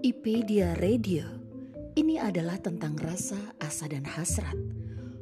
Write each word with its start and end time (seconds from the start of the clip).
IPedia 0.00 0.80
Radio. 0.80 1.28
Ini 1.92 2.24
adalah 2.24 2.56
tentang 2.56 2.96
rasa, 3.04 3.36
asa, 3.60 3.84
dan 3.84 4.00
hasrat, 4.08 4.56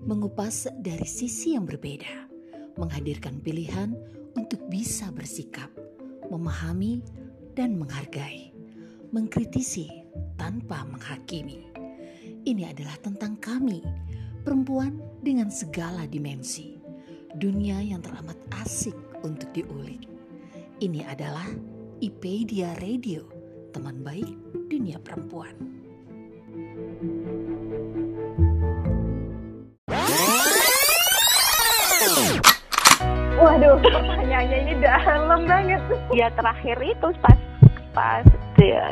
mengupas 0.06 0.71
dari 0.79 1.03
sisi 1.03 1.58
yang 1.58 1.66
berbeda, 1.66 2.30
menghadirkan 2.79 3.43
pilihan 3.43 3.99
untuk 4.38 4.62
bisa 4.71 5.11
bersikap, 5.11 5.67
memahami, 6.30 7.03
dan 7.59 7.75
menghargai, 7.75 8.54
mengkritisi 9.11 9.91
tanpa 10.38 10.86
menghakimi. 10.86 11.66
Ini 12.46 12.70
adalah 12.70 13.02
tentang 13.02 13.34
kami, 13.42 13.82
perempuan 14.46 14.95
dengan 15.26 15.50
segala 15.50 16.06
dimensi, 16.06 16.79
dunia 17.34 17.82
yang 17.82 17.98
teramat 17.98 18.38
asik 18.62 18.95
untuk 19.26 19.50
diulik. 19.50 20.06
Ini 20.79 21.02
adalah 21.02 21.50
IPedia 21.98 22.79
Radio, 22.79 23.38
teman 23.73 23.97
baik 24.05 24.29
dunia 24.69 24.97
perempuan. 25.01 25.52
Waduh, 33.39 33.78
pertanyaannya 33.78 34.59
ini 34.66 34.75
dalam 34.83 35.47
banget. 35.47 35.83
Ya 36.11 36.27
terakhir 36.34 36.77
itu 36.83 37.09
pas 37.23 37.39
pas 37.95 38.27
dia 38.59 38.87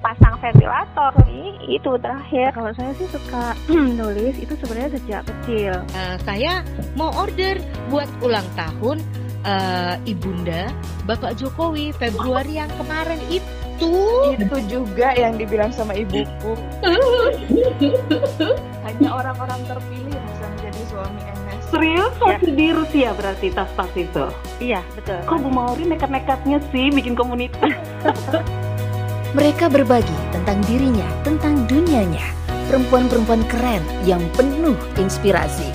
pasang 0.00 0.40
ventilator 0.40 1.12
nih 1.28 1.52
itu 1.68 1.90
terakhir. 2.00 2.56
Kalau 2.56 2.72
saya 2.72 2.92
sih 2.96 3.08
suka 3.12 3.52
nulis 4.00 4.34
itu 4.40 4.54
sebenarnya 4.56 4.90
sejak 4.96 5.22
kecil. 5.28 5.74
Uh, 5.92 6.16
saya 6.24 6.64
mau 6.96 7.12
order 7.20 7.60
buat 7.92 8.08
ulang 8.24 8.46
tahun 8.56 9.04
uh, 9.44 9.94
ibunda 10.08 10.72
Bapak 11.04 11.36
Jokowi 11.36 11.92
Februari 11.96 12.56
yang 12.56 12.70
kemarin 12.80 13.20
itu. 13.28 13.57
Itu 13.78 14.56
juga 14.66 15.14
yang 15.14 15.38
dibilang 15.38 15.70
sama 15.70 15.94
ibuku. 15.94 16.58
Hanya 18.86 19.08
orang-orang 19.14 19.60
terpilih 19.68 20.10
yang 20.10 20.26
bisa 20.32 20.44
menjadi 20.50 20.82
suami 20.90 21.20
MS. 21.22 21.62
Serius 21.68 22.14
waktu 22.18 22.48
di 22.56 22.66
Rusia 22.72 23.12
berarti 23.14 23.52
tas-tas 23.52 23.92
itu? 23.94 24.26
Iya, 24.58 24.80
betul. 24.96 25.20
Kok 25.28 25.38
Bu 25.44 25.50
Mauri 25.52 25.84
nekat-nekatnya 25.86 26.58
sih 26.72 26.88
bikin 26.90 27.12
komunitas? 27.12 27.76
Mereka 29.36 29.68
berbagi 29.68 30.16
tentang 30.32 30.64
dirinya, 30.64 31.04
tentang 31.20 31.68
dunianya. 31.68 32.24
Perempuan-perempuan 32.72 33.44
keren 33.48 33.84
yang 34.08 34.20
penuh 34.36 34.76
inspirasi. 34.96 35.68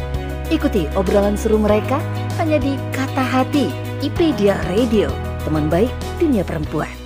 Ikuti 0.50 0.90
obrolan 0.98 1.38
seru 1.38 1.62
mereka 1.62 2.02
hanya 2.42 2.58
di 2.58 2.78
Kata 2.94 3.22
Hati 3.22 3.70
IPedia 4.04 4.58
Radio, 4.74 5.08
teman 5.48 5.70
baik 5.70 5.94
dunia 6.18 6.42
perempuan. 6.44 7.03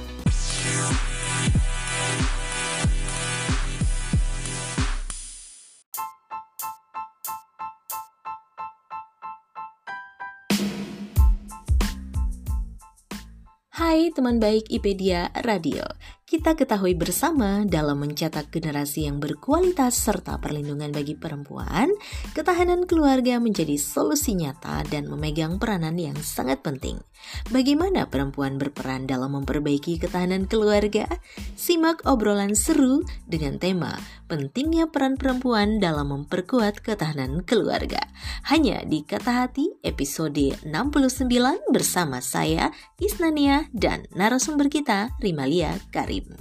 Teman 14.11 14.39
baik 14.39 14.72
IPedia 14.72 15.30
Radio, 15.44 15.83
kita 16.28 16.59
ketahui 16.59 16.92
bersama 16.92 17.64
dalam 17.64 18.03
mencetak 18.03 18.52
generasi 18.52 19.08
yang 19.08 19.23
berkualitas 19.23 19.95
serta 19.95 20.36
perlindungan 20.44 20.92
bagi 20.92 21.16
perempuan, 21.16 21.88
ketahanan 22.36 22.84
keluarga 22.84 23.39
menjadi 23.39 23.80
solusi 23.80 24.36
nyata 24.36 24.84
dan 24.92 25.08
memegang 25.08 25.56
peranan 25.56 25.95
yang 25.95 26.19
sangat 26.19 26.59
penting. 26.59 27.00
Bagaimana 27.47 28.11
perempuan 28.11 28.59
berperan 28.59 29.08
dalam 29.08 29.39
memperbaiki 29.39 30.03
ketahanan 30.03 30.52
keluarga? 30.52 31.08
Simak 31.56 32.03
obrolan 32.03 32.59
seru 32.59 33.08
dengan 33.23 33.56
tema 33.56 33.95
Pentingnya 34.28 34.91
Peran 34.91 35.16
Perempuan 35.16 35.80
dalam 35.80 36.12
Memperkuat 36.12 36.84
Ketahanan 36.84 37.47
Keluarga. 37.47 38.03
Hanya 38.52 38.84
di 38.84 39.07
Kata 39.07 39.47
Hati 39.47 39.79
episode 39.88 40.59
69 40.68 41.72
bersama 41.72 42.19
saya 42.19 42.75
Isnania 43.00 43.72
dan 43.72 44.03
narasumber 44.12 44.68
kita 44.68 45.16
Rimalia 45.23 45.79
Karim. 46.17 46.38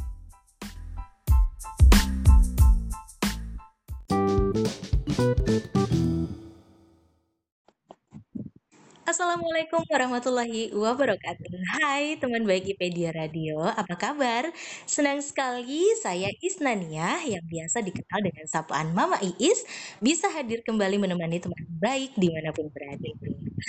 Assalamualaikum 9.06 9.86
warahmatullahi 9.86 10.74
wabarakatuh 10.74 11.78
Hai 11.78 12.18
teman 12.18 12.42
baik 12.42 12.74
IPedia 12.74 13.14
Radio, 13.14 13.62
apa 13.62 13.94
kabar? 13.94 14.50
Senang 14.82 15.22
sekali 15.22 15.86
saya 16.02 16.26
Isnania 16.42 17.22
yang 17.22 17.46
biasa 17.46 17.86
dikenal 17.86 18.18
dengan 18.26 18.50
sapaan 18.50 18.90
Mama 18.90 19.14
Iis 19.22 19.62
Bisa 20.02 20.26
hadir 20.34 20.66
kembali 20.66 20.98
menemani 20.98 21.38
teman 21.38 21.62
baik 21.78 22.18
di 22.18 22.34
mana 22.34 22.50
pun 22.50 22.66
berada 22.66 23.06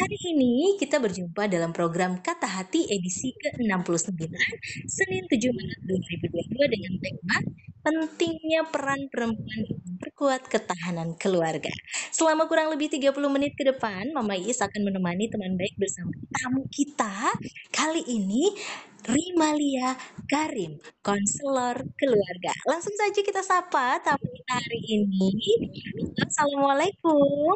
Hari 0.01 0.17
ini 0.33 0.73
kita 0.81 0.97
berjumpa 0.97 1.45
dalam 1.45 1.69
program 1.69 2.17
Kata 2.17 2.49
Hati 2.49 2.89
edisi 2.89 3.29
ke-69 3.37 4.17
Senin 4.89 5.21
7 5.29 5.37
Maret 5.53 5.79
2022 5.85 6.73
dengan 6.73 6.93
tema 6.97 7.37
pentingnya 7.85 8.61
peran 8.73 9.05
perempuan 9.13 9.61
memperkuat 10.17 10.49
ketahanan 10.49 11.13
keluarga. 11.21 11.69
Selama 12.09 12.49
kurang 12.49 12.73
lebih 12.73 12.89
30 12.89 13.13
menit 13.29 13.53
ke 13.53 13.61
depan, 13.61 14.09
Mama 14.17 14.33
Iis 14.33 14.57
akan 14.65 14.89
menemani 14.89 15.29
teman 15.29 15.53
baik 15.53 15.77
bersama 15.77 16.09
tamu 16.33 16.65
kita. 16.73 17.37
Kali 17.69 18.01
ini 18.01 18.49
Rimalia 19.05 19.93
Karim, 20.25 20.81
konselor 21.05 21.85
keluarga. 22.01 22.49
Langsung 22.65 22.97
saja 22.97 23.21
kita 23.21 23.45
sapa 23.45 24.01
tamu 24.01 24.25
kita 24.25 24.57
hari 24.57 24.81
ini. 24.89 25.37
Assalamualaikum. 26.17 27.53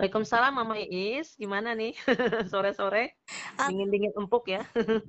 Waalaikumsalam 0.00 0.56
Mama 0.56 0.80
Iis, 0.80 1.36
gimana 1.36 1.76
nih 1.76 1.92
sore-sore? 2.50 3.20
Dingin-dingin 3.68 4.16
empuk 4.16 4.48
ya. 4.48 4.64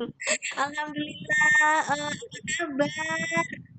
Alhamdulillah, 0.67 1.75
uh, 1.95 2.11
apa 2.11 2.37
kabar? 2.59 3.71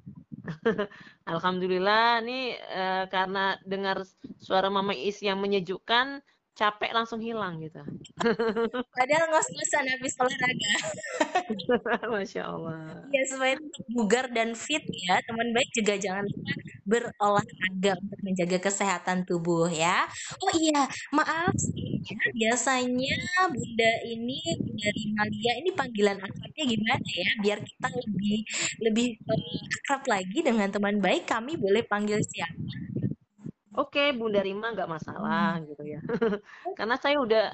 Alhamdulillah 1.32 2.20
nih 2.20 2.44
uh, 2.60 3.04
karena 3.08 3.56
dengar 3.64 4.04
suara 4.36 4.68
Mama 4.68 4.92
Is 4.92 5.20
yang 5.24 5.40
menyejukkan 5.40 6.20
capek 6.54 6.94
langsung 6.94 7.18
hilang 7.18 7.58
gitu. 7.58 7.82
Padahal 8.96 9.26
ngos-ngosan 9.34 9.84
habis 9.90 10.14
olahraga. 10.22 10.74
Masya 12.14 12.42
Allah. 12.46 13.02
Ya 13.10 13.22
supaya 13.26 13.54
tetap 13.58 13.84
bugar 13.90 14.26
dan 14.30 14.54
fit 14.54 14.86
ya. 14.86 15.18
Teman 15.26 15.50
baik 15.50 15.70
juga 15.74 15.98
jangan 15.98 16.24
lupa 16.30 16.52
berolahraga 16.84 17.92
untuk 17.98 18.20
menjaga 18.22 18.58
kesehatan 18.62 19.26
tubuh 19.26 19.66
ya. 19.66 20.06
Oh 20.38 20.52
iya, 20.54 20.86
maaf 21.10 21.56
ya, 22.04 22.20
biasanya 22.36 23.16
Bunda 23.48 23.92
ini 24.04 24.38
dari 24.76 25.02
Malia 25.16 25.52
ini 25.64 25.70
panggilan 25.72 26.20
akrabnya 26.20 26.64
gimana 26.68 27.08
ya? 27.08 27.30
Biar 27.40 27.58
kita 27.64 27.88
lebih 27.88 28.38
lebih 28.84 29.06
uh, 29.26 29.60
akrab 29.82 30.02
lagi 30.06 30.38
dengan 30.44 30.68
teman 30.70 31.00
baik, 31.00 31.24
kami 31.26 31.56
boleh 31.56 31.82
panggil 31.88 32.20
siapa? 32.20 32.93
Oke, 33.74 34.14
Bunda 34.14 34.38
Rima 34.38 34.70
nggak 34.70 34.86
masalah 34.86 35.58
hmm. 35.58 35.64
gitu 35.74 35.82
ya. 35.82 36.00
Karena 36.78 36.94
saya 36.94 37.18
udah 37.18 37.44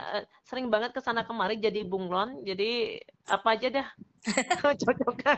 sering 0.44 0.68
banget 0.68 0.92
ke 0.92 1.00
sana 1.00 1.24
kemari 1.24 1.56
jadi 1.56 1.80
bunglon, 1.88 2.44
jadi 2.44 3.00
apa 3.24 3.56
aja 3.56 3.68
dah 3.72 3.88
cocok 4.60 5.32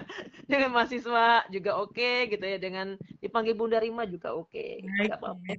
dengan 0.50 0.74
mahasiswa 0.74 1.46
juga 1.54 1.78
oke 1.78 1.94
okay, 1.94 2.26
gitu 2.26 2.42
ya 2.42 2.58
dengan 2.58 2.98
dipanggil 3.22 3.54
Bunda 3.54 3.78
Rima 3.78 4.02
juga 4.10 4.34
oke 4.34 4.50
okay. 4.50 4.82
apa-apa 5.06 5.54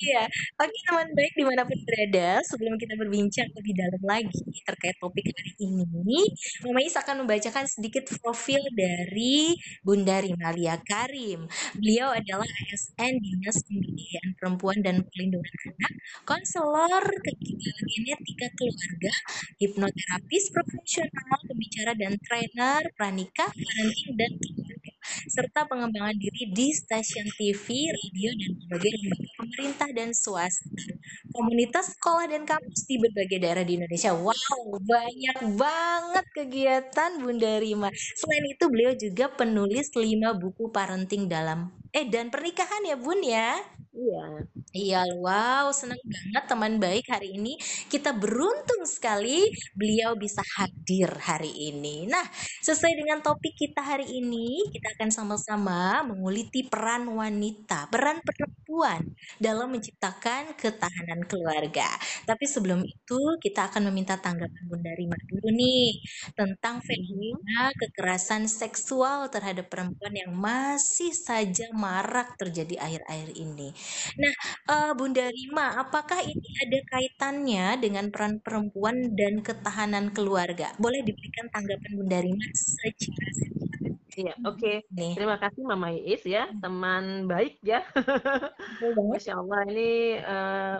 iya 0.00 0.24
oke 0.56 0.76
teman 0.88 1.08
baik 1.12 1.32
di 1.36 1.44
mana 1.44 1.68
pun 1.68 1.76
berada 1.84 2.40
sebelum 2.48 2.80
kita 2.80 2.96
berbincang 2.96 3.48
lebih 3.52 3.74
dalam 3.76 4.02
lagi 4.08 4.40
terkait 4.64 4.96
topik 4.96 5.26
hari 5.28 5.52
ini 5.60 6.20
Mama 6.64 6.80
Is 6.80 6.96
akan 6.96 7.28
membacakan 7.28 7.68
sedikit 7.68 8.08
profil 8.24 8.64
dari 8.72 9.52
Bunda 9.84 10.24
Rimalia 10.24 10.80
Karim 10.80 11.44
beliau 11.76 12.08
adalah 12.16 12.48
ASN 12.72 13.20
Dinas 13.20 13.60
Pemberdayaan 13.68 14.30
Perempuan 14.40 14.78
dan 14.80 15.04
Perlindungan 15.04 15.54
Anak 15.76 15.92
konselor 16.24 17.04
genetika 17.84 18.48
keluarga 18.56 19.12
hipnoterapis 19.60 20.44
profesional 20.48 21.38
pembicara 21.44 21.92
dan 21.92 22.16
trainer 22.24 22.61
pranikah, 22.98 23.50
parenting, 23.50 24.12
dan 24.20 24.32
serta 25.30 25.60
pengembangan 25.70 26.16
diri 26.18 26.42
di 26.54 26.68
stasiun 26.74 27.28
TV, 27.38 27.66
radio, 27.90 28.30
dan 28.38 28.50
berbagai 28.58 28.92
lembaga 28.94 29.30
pemerintah 29.40 29.88
dan 29.94 30.10
swasta. 30.14 30.68
Komunitas 31.32 31.86
sekolah 31.96 32.26
dan 32.28 32.42
kampus 32.44 32.84
di 32.86 32.96
berbagai 33.00 33.38
daerah 33.42 33.64
di 33.64 33.80
Indonesia. 33.80 34.12
Wow, 34.14 34.78
banyak 34.82 35.38
banget 35.56 36.26
kegiatan 36.36 37.10
Bunda 37.22 37.58
Rima. 37.58 37.88
Selain 38.18 38.44
itu, 38.46 38.64
beliau 38.68 38.92
juga 38.96 39.26
penulis 39.32 39.88
lima 39.96 40.36
buku 40.36 40.68
parenting 40.70 41.26
dalam 41.30 41.72
eh 41.92 42.08
dan 42.08 42.28
pernikahan 42.32 42.82
ya 42.88 42.96
Bun 42.96 43.20
ya. 43.24 43.56
Iya. 43.92 44.61
Iya, 44.72 45.04
wow, 45.20 45.68
senang 45.76 46.00
banget 46.00 46.44
teman 46.48 46.74
baik 46.80 47.04
hari 47.12 47.36
ini. 47.36 47.60
Kita 47.92 48.16
beruntung 48.16 48.88
sekali 48.88 49.44
beliau 49.76 50.16
bisa 50.16 50.40
hadir 50.56 51.12
hari 51.28 51.52
ini. 51.68 52.08
Nah, 52.08 52.24
sesuai 52.64 52.96
dengan 52.96 53.20
topik 53.20 53.52
kita 53.52 53.84
hari 53.84 54.08
ini, 54.08 54.64
kita 54.72 54.96
akan 54.96 55.10
sama-sama 55.12 56.00
menguliti 56.08 56.64
peran 56.72 57.04
wanita, 57.04 57.92
peran 57.92 58.24
perempuan 58.24 59.04
dalam 59.36 59.68
menciptakan 59.76 60.56
ketahanan 60.56 61.20
keluarga. 61.28 61.92
Tapi 62.24 62.44
sebelum 62.48 62.80
itu, 62.88 63.20
kita 63.44 63.68
akan 63.68 63.92
meminta 63.92 64.16
tanggapan 64.24 64.64
Bunda 64.72 64.92
Rima 64.96 65.20
dulu 65.28 65.52
nih 65.52 66.00
tentang 66.32 66.80
fenomena 66.80 67.68
kekerasan 67.76 68.48
seksual 68.48 69.28
terhadap 69.28 69.68
perempuan 69.68 70.16
yang 70.16 70.32
masih 70.32 71.12
saja 71.12 71.68
marak 71.76 72.40
terjadi 72.40 72.80
akhir-akhir 72.80 73.36
ini. 73.36 73.68
Nah, 74.20 74.32
eh, 74.70 74.92
Bunda 74.98 75.24
Rima, 75.30 75.66
apakah 75.82 76.20
ini 76.22 76.48
ada 76.62 76.78
kaitannya 76.92 77.64
dengan 77.82 78.06
peran 78.12 78.38
perempuan 78.44 78.96
dan 79.18 79.42
ketahanan 79.46 80.10
keluarga? 80.14 80.70
Boleh 80.78 81.00
diberikan 81.06 81.46
tanggapan 81.54 81.92
Bunda 81.98 82.18
Rima 82.22 82.46
secara 82.54 83.30
singkat 83.38 83.92
Iya, 84.12 84.32
oke. 84.44 84.72
nih. 84.92 85.12
Terima 85.16 85.36
kasih 85.40 85.62
Mama 85.64 85.88
Iis 85.96 86.22
ya, 86.28 86.44
teman 86.60 87.24
baik 87.32 87.64
ya. 87.64 87.80
Betul 88.60 88.90
banget. 88.96 89.12
Masya 89.24 89.32
Allah 89.40 89.60
ini 89.72 89.88
eh, 90.20 90.74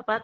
apa 0.00 0.14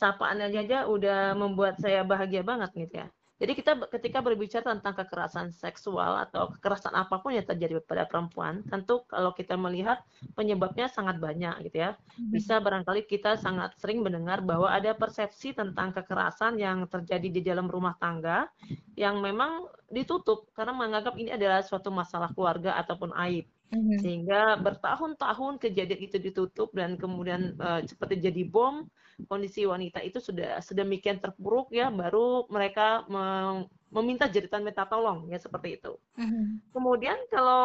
sapaannya 0.00 0.46
aja 0.52 0.78
udah 0.86 1.34
membuat 1.34 1.74
saya 1.82 2.06
bahagia 2.06 2.42
banget 2.46 2.70
gitu 2.76 2.94
ya. 3.02 3.06
Jadi 3.36 3.52
kita 3.52 3.76
ketika 3.92 4.24
berbicara 4.24 4.64
tentang 4.64 4.96
kekerasan 4.96 5.52
seksual 5.52 6.24
atau 6.24 6.48
kekerasan 6.56 6.96
apa 6.96 7.20
pun 7.20 7.36
yang 7.36 7.44
terjadi 7.44 7.84
pada 7.84 8.08
perempuan, 8.08 8.64
tentu 8.64 9.04
kalau 9.12 9.36
kita 9.36 9.60
melihat 9.60 10.00
penyebabnya 10.32 10.88
sangat 10.88 11.20
banyak 11.20 11.68
gitu 11.68 11.84
ya. 11.84 11.90
Bisa 12.32 12.56
barangkali 12.64 13.04
kita 13.04 13.36
sangat 13.36 13.76
sering 13.76 14.00
mendengar 14.00 14.40
bahwa 14.40 14.72
ada 14.72 14.96
persepsi 14.96 15.52
tentang 15.52 15.92
kekerasan 15.92 16.56
yang 16.56 16.88
terjadi 16.88 17.28
di 17.28 17.40
dalam 17.44 17.68
rumah 17.68 17.92
tangga 18.00 18.48
yang 18.96 19.20
memang 19.20 19.68
ditutup 19.92 20.48
karena 20.56 20.72
menganggap 20.72 21.12
ini 21.20 21.36
adalah 21.36 21.60
suatu 21.60 21.92
masalah 21.92 22.32
keluarga 22.32 22.74
ataupun 22.80 23.12
aib 23.28 23.44
Mhm. 23.72 23.98
sehingga 24.02 24.60
bertahun-tahun 24.60 25.54
kejadian 25.62 26.00
itu 26.06 26.16
ditutup 26.20 26.68
dan 26.76 27.00
kemudian 27.00 27.56
eh, 27.58 27.80
seperti 27.90 28.14
jadi 28.26 28.42
bom 28.46 28.86
kondisi 29.30 29.66
wanita 29.66 29.98
itu 30.04 30.18
sudah 30.22 30.60
sedemikian 30.62 31.18
terpuruk 31.18 31.72
ya 31.74 31.90
baru 31.90 32.46
mereka 32.52 33.02
mem- 33.10 33.66
meminta 33.90 34.26
jeritan 34.28 34.62
minta 34.66 34.84
tolong 34.86 35.26
ya 35.32 35.38
seperti 35.40 35.80
itu 35.80 35.96
Mhm. 36.16 36.60
kemudian 36.74 37.18
kalau 37.32 37.62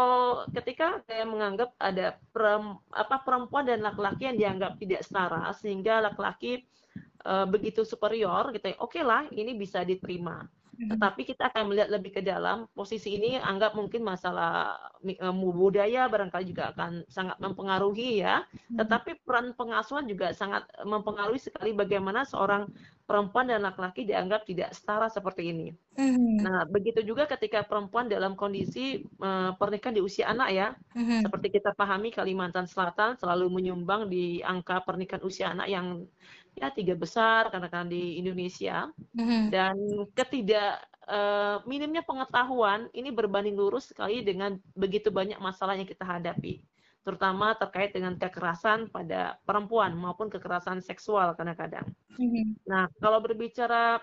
ketika 0.55 1.03
saya 1.07 1.23
menganggap 1.27 1.75
ada 1.77 2.17
perem- 2.33 2.79
apa 2.93 3.15
perempuan 3.25 3.65
dan 3.67 3.79
laki-laki 3.83 4.23
yang 4.31 4.37
dianggap 4.41 4.71
tidak 4.81 5.01
setara 5.03 5.51
sehingga 5.61 5.99
laki-laki 6.05 6.63
eh, 7.27 7.45
begitu 7.53 7.81
superior 7.85 8.49
gitu 8.55 8.65
ya 8.73 8.77
oke 8.81 9.01
lah 9.03 9.27
ini 9.31 9.51
bisa 9.57 9.79
diterima. 9.85 10.47
Tetapi 10.89 11.21
kita 11.27 11.53
akan 11.53 11.69
melihat 11.69 11.89
lebih 11.93 12.11
ke 12.17 12.21
dalam 12.25 12.65
posisi 12.73 13.17
ini 13.19 13.37
anggap 13.37 13.77
mungkin 13.77 14.01
masalah 14.01 14.77
eh, 15.05 15.33
budaya 15.35 16.09
barangkali 16.09 16.45
juga 16.49 16.73
akan 16.73 17.05
sangat 17.05 17.37
mempengaruhi 17.37 18.23
ya. 18.23 18.45
Tetapi 18.73 19.21
peran 19.21 19.53
pengasuhan 19.53 20.09
juga 20.09 20.33
sangat 20.33 20.65
mempengaruhi 20.81 21.37
sekali 21.37 21.75
bagaimana 21.75 22.25
seorang 22.25 22.65
perempuan 23.05 23.51
dan 23.51 23.61
laki-laki 23.67 24.07
dianggap 24.07 24.47
tidak 24.47 24.71
setara 24.71 25.11
seperti 25.11 25.51
ini. 25.51 25.67
Mhm. 25.91 26.39
nah 26.39 26.63
begitu 26.63 27.03
juga 27.03 27.27
ketika 27.27 27.67
perempuan 27.67 28.07
dalam 28.07 28.39
kondisi 28.39 29.03
eh, 29.03 29.51
pernikahan 29.59 29.91
di 29.91 30.01
usia 30.01 30.31
anak 30.31 30.49
ya. 30.55 30.67
Mhm. 30.95 31.27
seperti 31.27 31.47
kita 31.59 31.75
pahami 31.75 32.15
Kalimantan 32.15 32.63
Selatan 32.63 33.19
selalu 33.19 33.51
menyumbang 33.51 34.07
di 34.07 34.39
angka 34.39 34.79
pernikahan 34.87 35.19
usia 35.27 35.51
anak 35.51 35.67
yang 35.67 36.07
ya 36.61 36.69
tiga 36.69 36.93
besar 36.93 37.49
kadang-kadang 37.49 37.89
di 37.89 38.21
Indonesia 38.21 38.93
Mhm. 39.17 39.49
dan 39.49 39.75
ketidak 40.13 40.85
eh, 41.09 41.57
minimnya 41.65 42.05
pengetahuan 42.05 42.85
ini 42.93 43.09
berbanding 43.09 43.57
lurus 43.57 43.89
sekali 43.89 44.21
dengan 44.21 44.61
begitu 44.77 45.09
banyak 45.09 45.41
masalah 45.41 45.73
yang 45.73 45.89
kita 45.89 46.05
hadapi 46.05 46.61
terutama 47.01 47.57
terkait 47.57 47.97
dengan 47.97 48.13
kekerasan 48.13 48.85
pada 48.93 49.41
perempuan 49.41 49.97
maupun 49.97 50.29
kekerasan 50.29 50.85
seksual 50.85 51.33
kadang-kadang. 51.33 51.89
Mhm. 52.21 52.61
Nah, 52.69 52.85
kalau 53.01 53.17
berbicara 53.25 53.97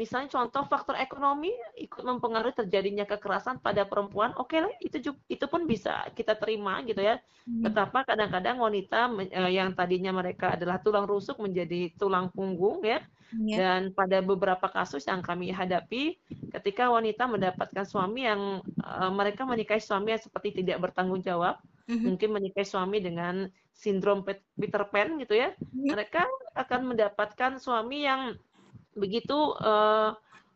misalnya 0.00 0.28
contoh 0.32 0.64
faktor 0.66 0.96
ekonomi 0.96 1.52
ikut 1.76 2.02
mempengaruhi 2.02 2.54
terjadinya 2.64 3.04
kekerasan 3.04 3.60
pada 3.60 3.84
perempuan, 3.84 4.32
oke 4.36 4.56
lah 4.56 4.72
itu 4.80 4.98
itu 5.28 5.44
pun 5.48 5.64
bisa 5.68 6.06
kita 6.16 6.34
terima 6.38 6.80
gitu 6.88 7.00
ya. 7.00 7.20
Betapa 7.46 8.04
kadang-kadang 8.08 8.56
wanita 8.62 9.10
eh, 9.30 9.50
yang 9.58 9.74
tadinya 9.74 10.12
mereka 10.14 10.54
adalah 10.56 10.78
tulang 10.80 11.04
rusuk 11.04 11.38
menjadi 11.42 11.92
tulang 12.00 12.30
punggung 12.32 12.80
ya. 12.84 13.00
Iya. 13.32 13.56
Dan 13.56 13.80
pada 13.96 14.20
beberapa 14.20 14.68
kasus 14.68 15.08
yang 15.08 15.24
kami 15.24 15.48
hadapi, 15.50 16.20
ketika 16.52 16.92
wanita 16.92 17.24
mendapatkan 17.24 17.84
suami 17.88 18.28
yang 18.28 18.60
eh, 18.80 19.10
mereka 19.12 19.42
menikahi 19.48 19.80
suami 19.80 20.12
yang 20.14 20.22
seperti 20.22 20.62
tidak 20.62 20.78
bertanggung 20.84 21.24
jawab, 21.24 21.56
Mhm. 21.88 22.14
mungkin 22.14 22.30
menikahi 22.30 22.66
suami 22.68 23.02
dengan 23.02 23.50
sindrom 23.74 24.22
Pet- 24.22 24.46
Peter 24.54 24.84
Pan 24.86 25.18
gitu 25.18 25.34
ya, 25.34 25.50
mereka 25.74 26.28
akan 26.54 26.94
mendapatkan 26.94 27.58
suami 27.58 28.06
yang 28.06 28.38
begitu 28.96 29.56
eh, 29.60 30.10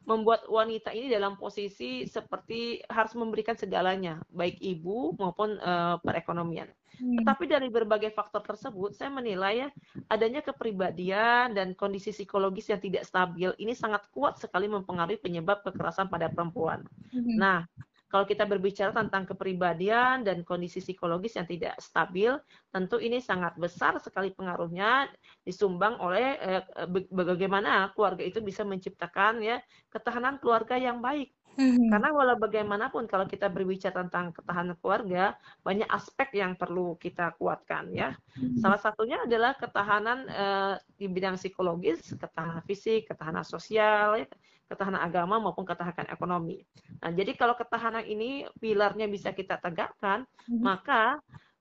membuat 0.06 0.46
wanita 0.46 0.94
ini 0.94 1.10
dalam 1.10 1.34
posisi 1.34 2.06
seperti 2.06 2.78
harus 2.86 3.12
memberikan 3.18 3.58
segalanya, 3.58 4.22
baik 4.30 4.56
ibu 4.62 5.18
maupun 5.18 5.58
eh, 5.58 5.96
perekonomian. 6.00 6.70
Mhm. 6.96 7.22
Tetapi 7.22 7.44
dari 7.44 7.68
berbagai 7.68 8.08
faktor 8.16 8.40
tersebut, 8.40 8.96
saya 8.96 9.12
menilai 9.12 9.66
ya 9.66 9.68
adanya 10.08 10.40
kepribadian 10.40 11.52
dan 11.52 11.76
kondisi 11.76 12.08
psikologis 12.08 12.72
yang 12.72 12.80
tidak 12.80 13.04
stabil 13.04 13.52
ini 13.60 13.76
sangat 13.76 14.08
kuat 14.16 14.40
sekali 14.40 14.64
mempengaruhi 14.64 15.20
penyebab 15.20 15.60
kekerasan 15.60 16.08
pada 16.08 16.32
perempuan. 16.32 16.86
Mhm. 17.12 17.36
Nah, 17.36 17.68
kalau 18.06 18.22
kita 18.22 18.46
berbicara 18.46 18.94
tentang 18.94 19.26
kepribadian 19.26 20.22
dan 20.22 20.46
kondisi 20.46 20.78
psikologis 20.78 21.34
yang 21.34 21.46
tidak 21.50 21.74
stabil, 21.82 22.38
tentu 22.70 23.02
ini 23.02 23.18
sangat 23.18 23.58
besar 23.58 23.98
sekali 23.98 24.30
pengaruhnya 24.30 25.10
disumbang 25.42 25.98
oleh 25.98 26.38
eh, 26.38 26.62
bagaimana 27.10 27.90
keluarga 27.98 28.22
itu 28.22 28.38
bisa 28.38 28.62
menciptakan 28.62 29.42
ya 29.42 29.58
ketahanan 29.90 30.38
keluarga 30.38 30.78
yang 30.78 31.02
baik. 31.02 31.34
Mhm. 31.56 31.88
Karena 31.88 32.12
walau 32.12 32.36
bagaimanapun 32.36 33.08
kalau 33.08 33.24
kita 33.24 33.48
berbicara 33.48 34.04
tentang 34.04 34.28
ketahanan 34.36 34.76
keluarga, 34.76 35.40
banyak 35.64 35.88
aspek 35.88 36.36
yang 36.36 36.52
perlu 36.52 37.00
kita 37.00 37.32
kuatkan 37.40 37.88
ya. 37.96 38.12
Salah 38.60 38.76
satunya 38.76 39.24
adalah 39.24 39.56
ketahanan 39.56 40.28
eh, 40.28 40.74
di 41.00 41.08
bidang 41.08 41.40
psikologis, 41.40 42.12
ketahanan 42.12 42.60
fisik, 42.68 43.08
ketahanan 43.08 43.42
sosial, 43.42 44.20
ya, 44.20 44.28
ketahanan 44.66 45.02
agama 45.02 45.38
maupun 45.38 45.62
ketahanan 45.62 46.10
ekonomi. 46.10 46.62
Nah, 47.00 47.10
jadi 47.14 47.32
kalau 47.38 47.54
ketahanan 47.54 48.02
ini 48.02 48.44
pilarnya 48.58 49.06
bisa 49.06 49.30
kita 49.30 49.62
tegakkan, 49.62 50.26
Mhm. 50.50 50.62
maka 50.62 51.18
eh, 51.18 51.55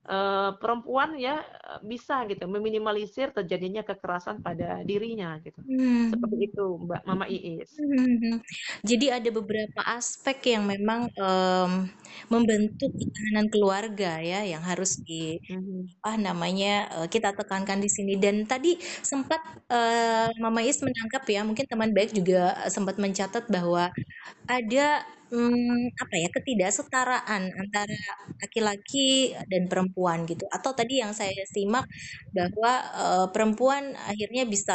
perempuan 0.61 1.09
ya 1.17 1.41
eh, 1.41 1.79
bisa 1.91 2.13
gitu 2.29 2.43
meminimalisir 2.45 3.27
terjadinya 3.37 3.81
kekerasan 3.89 4.37
pada 4.45 4.81
dirinya 4.89 5.37
gitu. 5.45 5.59
Mhm. 5.65 6.13
Seperti 6.13 6.35
itu, 6.53 6.63
Mbak 6.85 7.01
Mama 7.09 7.25
Iis. 7.25 7.71
Mhm. 7.75 8.39
Jadi 8.87 9.05
ada 9.11 9.29
beberapa 9.35 9.81
aspek 9.83 10.55
yang 10.55 10.63
memang 10.63 11.11
em, 11.11 11.71
membentuk 12.31 12.87
ketahanan 12.95 13.47
keluarga 13.51 14.23
ya 14.23 14.47
yang 14.47 14.63
harus 14.63 14.95
di 15.03 15.35
Mhm. 15.51 15.91
apa 16.05 16.15
namanya 16.21 16.73
eh, 17.03 17.07
kita 17.11 17.33
tekankan 17.35 17.79
di 17.83 17.89
sini 17.91 18.13
dan 18.21 18.45
tadi 18.47 18.77
sempat 19.03 19.41
eh, 19.73 20.29
Mama 20.39 20.61
Is 20.63 20.79
menangkap 20.85 21.23
ya 21.27 21.41
mungkin 21.43 21.65
teman 21.67 21.91
baik 21.97 22.15
juga 22.15 22.55
eh, 22.63 22.71
sempat 22.71 22.95
mencatat 23.01 23.43
bahwa 23.51 23.91
ada 24.47 25.03
hmm, 25.31 25.95
apa 26.01 26.15
ya 26.23 26.27
ketidaksetaraan 26.35 27.43
antara 27.61 27.95
laki-laki 28.41 29.33
dan 29.51 29.63
perempuan 29.71 30.19
gitu 30.29 30.45
atau 30.55 30.71
tadi 30.77 30.93
yang 31.03 31.13
saya 31.15 31.43
simak 31.53 31.85
bahwa 32.37 32.71
eh, 33.01 33.25
perempuan 33.33 33.83
akhirnya 34.09 34.43
bisa 34.53 34.73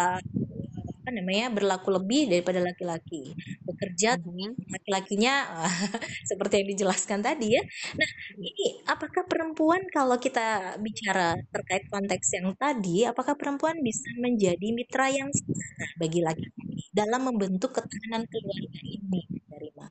apa 1.00 1.11
namanya 1.16 1.47
berlaku 1.57 1.88
lebih 1.97 2.21
daripada 2.33 2.61
laki-laki 2.69 3.33
bekerja 3.69 4.11
Mhm. 4.21 4.52
laki-lakinya 4.75 5.35
seperti 6.30 6.54
yang 6.62 6.69
dijelaskan 6.76 7.21
tadi 7.25 7.47
ya. 7.57 7.62
Nah, 8.00 8.11
ini 8.47 8.66
apakah 8.92 9.23
perempuan 9.30 9.83
kalau 9.97 10.16
kita 10.21 10.76
bicara 10.87 11.35
terkait 11.54 11.85
konteks 11.92 12.28
yang 12.38 12.49
tadi, 12.59 12.97
apakah 13.11 13.35
perempuan 13.40 13.76
bisa 13.88 14.09
menjadi 14.25 14.66
mitra 14.76 15.07
yang 15.12 15.30
setara 15.33 15.87
bagi 16.02 16.21
laki-laki 16.26 16.83
dalam 16.95 17.21
membentuk 17.28 17.71
ketahanan 17.76 18.23
keluarga 18.30 18.80
ini, 18.85 19.21
dari 19.50 19.69
Ma? 19.78 19.87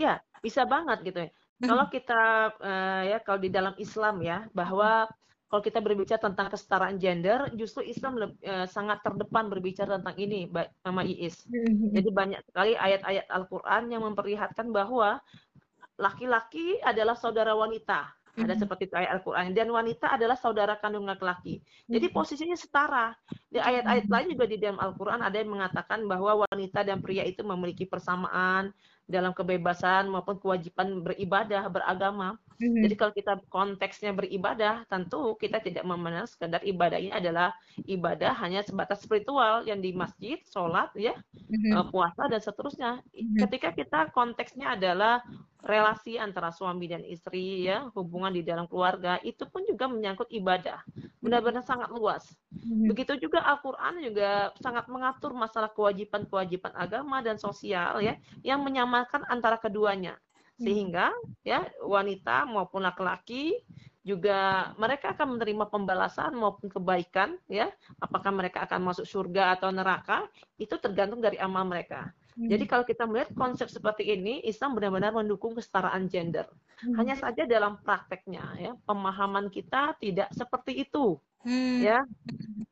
Ya, 0.00 0.24
bisa 0.40 0.64
banget 0.64 1.04
gitu 1.04 1.18
ya. 1.28 1.30
Kalau 1.60 1.84
kita 1.92 2.22
eh, 2.64 3.02
ya 3.12 3.18
kalau 3.20 3.36
di 3.36 3.52
dalam 3.52 3.76
Islam 3.76 4.24
ya 4.24 4.48
bahwa 4.56 5.04
kalau 5.50 5.66
kita 5.66 5.82
berbicara 5.82 6.22
tentang 6.22 6.46
kesetaraan 6.48 6.96
gender, 6.96 7.52
justru 7.58 7.84
Islam 7.84 8.16
eh, 8.40 8.64
sangat 8.70 9.04
terdepan 9.04 9.50
berbicara 9.52 10.00
tentang 10.00 10.16
ini, 10.16 10.48
Mama 10.86 11.02
Iis. 11.04 11.44
Jadi 11.92 12.08
banyak 12.08 12.40
sekali 12.48 12.72
ayat-ayat 12.78 13.26
Al-Qur'an 13.28 13.90
yang 13.92 14.06
memperlihatkan 14.08 14.72
bahwa 14.72 15.20
laki-laki 16.00 16.80
adalah 16.80 17.12
saudara 17.12 17.52
wanita. 17.52 18.08
Ada 18.44 18.54
Mhm. 18.54 18.64
seperti 18.66 18.88
itu 18.88 18.94
ayat 18.96 19.20
Al-Qur'an 19.20 19.52
dan 19.52 19.68
wanita 19.70 20.16
adalah 20.16 20.36
saudara 20.38 20.76
kandung 20.80 21.04
laki-laki. 21.08 21.60
Jadi 21.92 22.06
Mhm. 22.12 22.12
posisinya 22.12 22.56
setara. 22.56 23.12
Di 23.50 23.58
ayat-ayat 23.58 24.06
lain 24.08 24.26
juga 24.36 24.44
di 24.48 24.56
dalam 24.62 24.78
Al-Qur'an 24.80 25.20
ada 25.20 25.36
yang 25.36 25.50
mengatakan 25.52 26.06
bahwa 26.06 26.46
wanita 26.48 26.86
dan 26.86 27.02
pria 27.02 27.26
itu 27.26 27.42
memiliki 27.42 27.84
persamaan 27.88 28.70
dalam 29.10 29.34
kebebasan 29.34 30.06
maupun 30.08 30.38
kewajiban 30.38 31.02
beribadah, 31.04 31.66
beragama. 31.68 32.38
Mhm. 32.60 32.80
Jadi 32.80 32.94
kalau 32.96 33.12
kita 33.12 33.32
konteksnya 33.52 34.16
beribadah, 34.16 34.88
tentu 34.88 35.36
kita 35.36 35.60
tidak 35.60 35.84
memandang 35.84 36.24
sekedar 36.24 36.64
ibadah 36.64 36.96
ini 36.96 37.12
adalah 37.12 37.52
ibadah 37.84 38.32
hanya 38.40 38.64
sebatas 38.64 39.04
spiritual 39.04 39.68
yang 39.68 39.84
di 39.84 39.92
masjid, 39.92 40.40
sholat, 40.48 40.88
ya, 40.96 41.12
Mhm. 41.48 41.76
eh, 41.76 41.86
puasa 41.92 42.28
dan 42.30 42.40
seterusnya. 42.42 42.92
Mhm. 43.20 43.50
Ketika 43.50 43.72
kita 43.76 44.12
konteksnya 44.16 44.76
adalah 44.78 45.20
relasi 45.64 46.16
antara 46.16 46.50
suami 46.50 46.88
dan 46.88 47.04
istri, 47.04 47.66
ya, 47.68 47.88
hubungan 47.92 48.32
di 48.32 48.42
dalam 48.44 48.64
keluarga, 48.66 49.20
itu 49.20 49.44
pun 49.48 49.64
juga 49.64 49.86
menyangkut 49.86 50.28
ibadah. 50.32 50.80
Benar-benar 51.20 51.64
sangat 51.64 51.92
luas. 51.92 52.24
Mhm. 52.52 52.88
Begitu 52.90 53.28
juga 53.28 53.44
Al-Quran 53.44 54.00
juga 54.04 54.52
sangat 54.60 54.88
mengatur 54.88 55.36
masalah 55.36 55.70
kewajiban-kewajiban 55.72 56.72
agama 56.76 57.20
dan 57.20 57.36
sosial 57.36 58.00
ya, 58.00 58.16
yang 58.40 58.64
menyamakan 58.64 59.24
antara 59.28 59.60
keduanya. 59.60 60.16
Sehingga 60.60 61.08
ya 61.40 61.64
wanita 61.80 62.44
maupun 62.44 62.84
laki-laki 62.84 63.64
juga 64.00 64.72
mereka 64.80 65.12
akan 65.12 65.36
menerima 65.36 65.68
pembalasan 65.68 66.32
maupun 66.32 66.72
kebaikan 66.72 67.36
ya 67.52 67.68
apakah 68.00 68.32
mereka 68.32 68.64
akan 68.64 68.80
masuk 68.92 69.04
surga 69.04 69.60
atau 69.60 69.68
neraka 69.68 70.24
itu 70.56 70.72
tergantung 70.80 71.20
dari 71.20 71.36
amal 71.36 71.68
mereka 71.68 72.08
jadi 72.38 72.64
kalau 72.68 72.84
kita 72.86 73.04
melihat 73.08 73.30
konsep 73.34 73.66
seperti 73.66 74.06
ini 74.06 74.44
Islam 74.46 74.78
benar-benar 74.78 75.10
mendukung 75.10 75.56
kesetaraan 75.56 76.06
gender 76.06 76.46
Mhm. 76.84 76.94
hanya 76.96 77.14
saja 77.16 77.42
dalam 77.44 77.80
prakteknya 77.84 78.44
ya 78.56 78.72
pemahaman 78.88 79.52
kita 79.52 79.96
tidak 80.00 80.28
seperti 80.32 80.84
itu 80.86 81.18
Hmm. 81.40 81.80
ya 81.80 82.04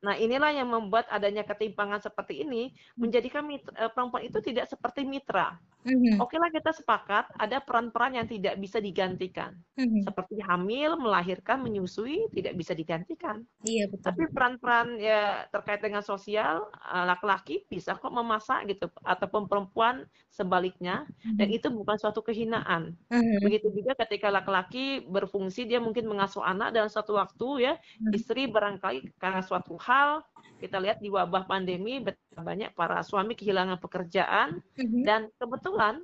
nah 0.04 0.12
inilah 0.12 0.52
yang 0.52 0.68
membuat 0.68 1.08
adanya 1.08 1.40
ketimpangan 1.40 2.04
seperti 2.04 2.44
ini 2.44 2.68
menjadikan 3.00 3.48
mitra- 3.48 3.72
eh, 3.72 3.88
perempuan 3.88 4.28
itu 4.28 4.44
tidak 4.44 4.68
seperti 4.68 5.08
mitra 5.08 5.56
Mhm. 5.88 6.20
Oke 6.20 6.36
lah 6.36 6.50
kita 6.52 6.74
sepakat 6.74 7.32
ada 7.38 7.62
peran-peran 7.64 8.18
yang 8.18 8.26
tidak 8.28 8.58
bisa 8.60 8.76
digantikan. 8.82 9.56
Mhm. 9.78 10.04
Seperti 10.04 10.36
hamil, 10.44 10.98
melahirkan, 11.00 11.62
menyusui 11.64 12.28
tidak 12.34 12.58
bisa 12.58 12.76
digantikan. 12.76 13.46
Iya 13.64 13.88
betul. 13.88 14.04
Tapi 14.04 14.22
peran-peran 14.34 15.00
ya 15.00 15.48
terkait 15.48 15.80
dengan 15.80 16.04
sosial 16.04 16.68
eh, 16.74 17.04
laki-laki 17.08 17.64
bisa 17.70 17.96
kok 17.96 18.12
memasak 18.12 18.68
gitu 18.68 18.92
ataupun 19.00 19.48
perempuan 19.48 20.04
sebaliknya 20.28 21.08
dan 21.38 21.48
itu 21.48 21.70
bukan 21.72 21.96
suatu 21.96 22.20
kehinaan. 22.20 22.92
Mhm. 23.08 23.38
Begitu 23.48 23.66
juga 23.72 23.94
ketika 23.98 24.30
laki-laki 24.30 25.02
berfungsi 25.02 25.66
dia 25.66 25.82
mungkin 25.82 26.06
mengasuh 26.06 26.46
anak 26.46 26.70
dalam 26.70 26.86
suatu 26.86 27.18
waktu 27.18 27.48
ya, 27.66 27.72
istri 28.14 28.46
barangkali 28.46 29.18
karena 29.18 29.42
suatu 29.42 29.74
hal 29.82 30.22
kita 30.62 30.78
lihat 30.78 31.02
di 31.02 31.10
wabah 31.10 31.50
pandemi 31.50 31.98
banyak 32.34 32.74
para 32.78 33.02
suami 33.02 33.34
kehilangan 33.34 33.82
pekerjaan 33.82 34.62
Mhm. 34.78 35.02
dan 35.02 35.20
kebetulan 35.38 35.98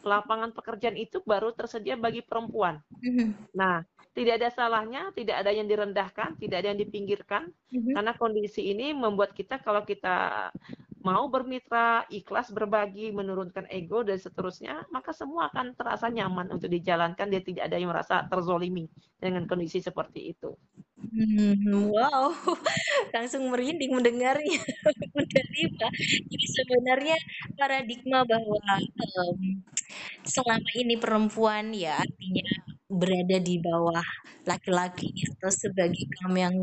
lapangan 0.00 0.54
pekerjaan 0.56 0.96
itu 0.96 1.20
baru 1.26 1.52
tersedia 1.52 1.98
bagi 1.98 2.24
perempuan. 2.24 2.80
Mhm. 3.04 3.52
Nah, 3.52 3.84
tidak 4.16 4.40
ada 4.40 4.48
salahnya, 4.48 5.12
tidak 5.12 5.44
ada 5.44 5.50
yang 5.52 5.68
direndahkan, 5.68 6.40
tidak 6.40 6.56
ada 6.64 6.68
yang 6.72 6.80
dipinggirkan, 6.80 7.52
Mhm. 7.70 7.94
karena 7.94 8.12
kondisi 8.16 8.72
ini 8.72 8.96
membuat 8.96 9.36
kita 9.36 9.60
kalau 9.60 9.84
kita 9.84 10.48
mau 11.00 11.28
bermitra, 11.32 12.04
ikhlas 12.12 12.52
berbagi, 12.52 13.12
menurunkan 13.14 13.66
ego 13.72 14.04
dan 14.04 14.20
seterusnya, 14.20 14.84
maka 14.92 15.10
semua 15.16 15.48
akan 15.52 15.72
terasa 15.78 16.12
nyaman 16.12 16.52
untuk 16.52 16.68
dijalankan, 16.68 17.26
dia 17.32 17.42
tidak 17.44 17.72
ada 17.72 17.76
yang 17.80 17.90
merasa 17.92 18.24
terzolimi 18.28 18.84
dengan 19.16 19.48
kondisi 19.48 19.80
seperti 19.80 20.36
itu. 20.36 20.52
Hmm, 21.00 21.88
wow, 21.90 22.28
langsung 23.16 23.48
merinding 23.48 23.96
mendengarnya 23.96 24.60
Bunda 25.16 25.42
Rima. 25.56 25.88
Jadi 26.30 26.46
sebenarnya 26.60 27.16
paradigma 27.56 28.20
bahwa 28.28 28.60
em, 28.78 29.64
selama 30.24 30.70
ini 30.76 30.94
perempuan 31.00 31.72
ya 31.74 32.00
artinya 32.04 32.46
berada 32.90 33.38
di 33.38 33.56
bawah 33.62 34.04
laki-laki 34.44 35.08
atau 35.36 35.50
sebagai 35.52 36.04
kaum 36.20 36.34
yang 36.36 36.56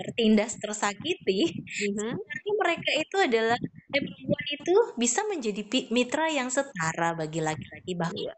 tertindas 0.00 0.56
tersakiti, 0.56 1.52
Mhm. 1.92 2.14
Mereka 2.62 2.90
itu 3.02 3.16
adalah 3.26 3.58
eh, 3.96 4.02
perempuan 4.06 4.46
itu 4.56 4.74
bisa 5.02 5.20
menjadi 5.30 5.62
mitra 5.96 6.26
yang 6.38 6.48
setara 6.52 7.08
bagi 7.20 7.40
laki-laki. 7.42 7.92
Bahkan 7.98 8.28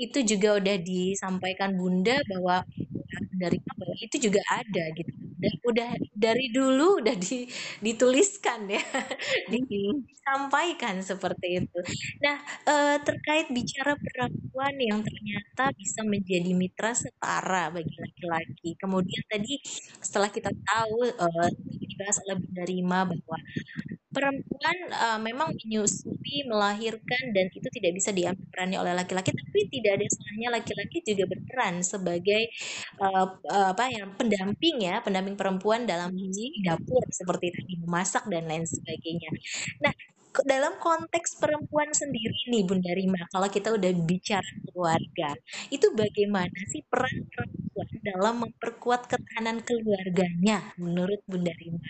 itu 0.00 0.18
juga 0.30 0.48
udah 0.60 0.76
disampaikan 0.80 1.70
bunda 1.80 2.16
bahwa 2.30 2.56
dari 3.42 3.58
bahwa 3.64 3.96
itu 4.06 4.16
juga 4.30 4.40
ada 4.48 4.82
gitu 4.98 5.11
udah, 5.42 5.54
udah 5.70 5.90
dari 6.14 6.46
dulu 6.54 7.02
udah 7.02 7.16
di- 7.18 7.48
dituliskan 7.82 8.60
ya 8.70 8.82
di- 9.52 9.66
disampaikan 10.08 11.02
seperti 11.02 11.46
itu. 11.64 11.78
Nah 12.24 12.36
eh, 12.70 12.96
terkait 13.06 13.46
bicara 13.50 13.92
perempuan 13.98 14.74
yang 14.78 15.00
ternyata 15.02 15.74
bisa 15.74 16.00
menjadi 16.06 16.50
mitra 16.54 16.92
setara 16.94 17.72
bagi 17.74 17.94
laki-laki. 17.98 18.68
Kemudian 18.78 19.22
tadi 19.30 19.58
setelah 20.02 20.30
kita 20.30 20.50
tahu 20.54 20.96
eh, 21.10 21.48
dibahas 21.82 22.16
oleh 22.26 22.36
Bunda 22.42 22.64
Rima 22.66 23.00
bahwa 23.10 23.38
perempuan 24.14 24.76
eh, 24.92 25.18
memang 25.20 25.48
menyusui, 25.58 26.46
melahirkan 26.50 27.22
dan 27.36 27.46
itu 27.52 27.68
tidak 27.72 27.92
bisa 27.98 28.10
diambil 28.14 28.46
perannya 28.52 28.78
oleh 28.84 28.92
laki-laki 28.96 29.30
tapi 29.32 29.58
tidak 29.72 29.92
ada 30.00 30.06
salahnya 30.12 30.48
laki-laki 30.56 30.98
juga 31.04 31.24
berperan 31.32 31.74
sebagai 31.84 32.42
eh, 33.02 33.26
apa 33.72 33.84
yang 33.92 34.08
pendamping 34.18 34.76
ya, 34.88 35.00
pendamping 35.04 35.36
perempuan 35.40 35.84
dalam 35.88 36.10
di 36.14 36.60
dapur 36.64 37.02
seperti 37.10 37.46
tadi 37.54 37.72
memasak 37.82 38.24
dan 38.32 38.44
lain 38.50 38.64
sebagainya. 38.68 39.30
Nah, 39.84 39.92
dalam 40.48 40.72
konteks 40.80 41.36
perempuan 41.36 41.92
sendiri 41.92 42.48
nih 42.48 42.64
Bunda 42.64 42.92
Rima, 42.96 43.22
kalau 43.28 43.48
kita 43.52 43.68
udah 43.76 43.92
bicara 44.08 44.50
keluarga, 44.64 45.36
itu 45.68 45.86
bagaimana 45.92 46.58
sih 46.72 46.80
peran 46.88 47.28
perempuan 47.28 47.90
dalam 48.00 48.34
memperkuat 48.48 49.00
ketahanan 49.12 49.60
keluarganya 49.60 50.72
menurut 50.80 51.20
Bunda 51.28 51.52
Rima? 51.52 51.84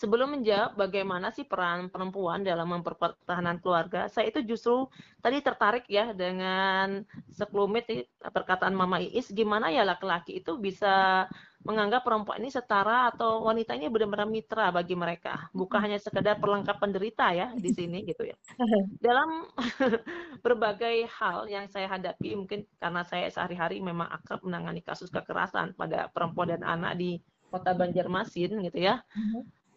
Sebelum 0.00 0.32
menjawab 0.32 0.80
bagaimana 0.80 1.28
sih 1.28 1.44
peran 1.44 1.92
perempuan 1.92 2.40
dalam 2.40 2.72
memperkuat 2.72 3.20
ketahanan 3.20 3.60
keluarga, 3.60 4.08
saya 4.08 4.32
itu 4.32 4.40
justru 4.48 4.88
tadi 5.20 5.44
tertarik 5.44 5.84
ya 5.92 6.16
dengan 6.16 7.04
sekelumit 7.28 8.08
perkataan 8.16 8.72
Mama 8.72 9.04
Iis, 9.04 9.28
gimana 9.28 9.68
ya 9.68 9.84
laki-laki 9.84 10.40
itu 10.40 10.56
bisa 10.56 11.28
menganggap 11.68 12.08
perempuan 12.08 12.40
ini 12.40 12.48
setara 12.48 13.12
atau 13.12 13.44
wanita 13.44 13.76
ini 13.76 13.92
benar-benar 13.92 14.24
mitra 14.24 14.72
bagi 14.72 14.96
mereka, 14.96 15.52
bukan 15.52 15.84
hanya 15.84 16.00
sekedar 16.00 16.40
pelengkap 16.40 16.80
penderita 16.80 17.36
ya 17.36 17.52
di 17.52 17.68
sini 17.76 18.00
gitu 18.08 18.24
ya. 18.24 18.36
Dalam 19.04 19.52
berbagai 20.44 21.12
hal 21.12 21.44
yang 21.52 21.68
saya 21.68 21.92
hadapi, 21.92 22.40
mungkin 22.40 22.64
karena 22.80 23.04
saya 23.04 23.28
sehari-hari 23.28 23.84
memang 23.84 24.08
akrab 24.08 24.40
menangani 24.40 24.80
kasus 24.80 25.12
kekerasan 25.12 25.76
pada 25.76 26.08
perempuan 26.08 26.56
dan 26.56 26.64
anak 26.64 26.96
di 26.96 27.20
kota 27.52 27.76
Banjarmasin 27.76 28.64
gitu 28.64 28.78
ya 28.80 29.04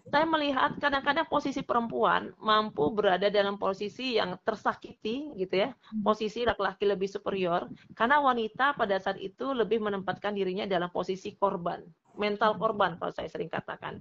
saya 0.04 0.28
melihat 0.28 0.76
kadang-kadang 0.84 1.28
posisi 1.32 1.64
perempuan 1.64 2.36
mampu 2.44 2.92
berada 2.92 3.32
dalam 3.32 3.56
posisi 3.56 4.20
yang 4.20 4.36
tersakiti 4.44 5.32
gitu 5.40 5.64
ya. 5.64 5.70
Posisi 6.04 6.44
laki-laki 6.44 6.84
lebih 6.84 7.08
superior 7.08 7.72
karena 7.96 8.20
wanita 8.20 8.76
pada 8.76 9.00
saat 9.00 9.16
itu 9.24 9.56
lebih 9.56 9.80
menempatkan 9.80 10.36
dirinya 10.36 10.68
dalam 10.68 10.92
posisi 10.92 11.36
korban 11.40 11.80
mental 12.14 12.58
korban 12.62 12.98
kalau 13.02 13.10
saya 13.10 13.30
sering 13.30 13.50
katakan. 13.50 13.98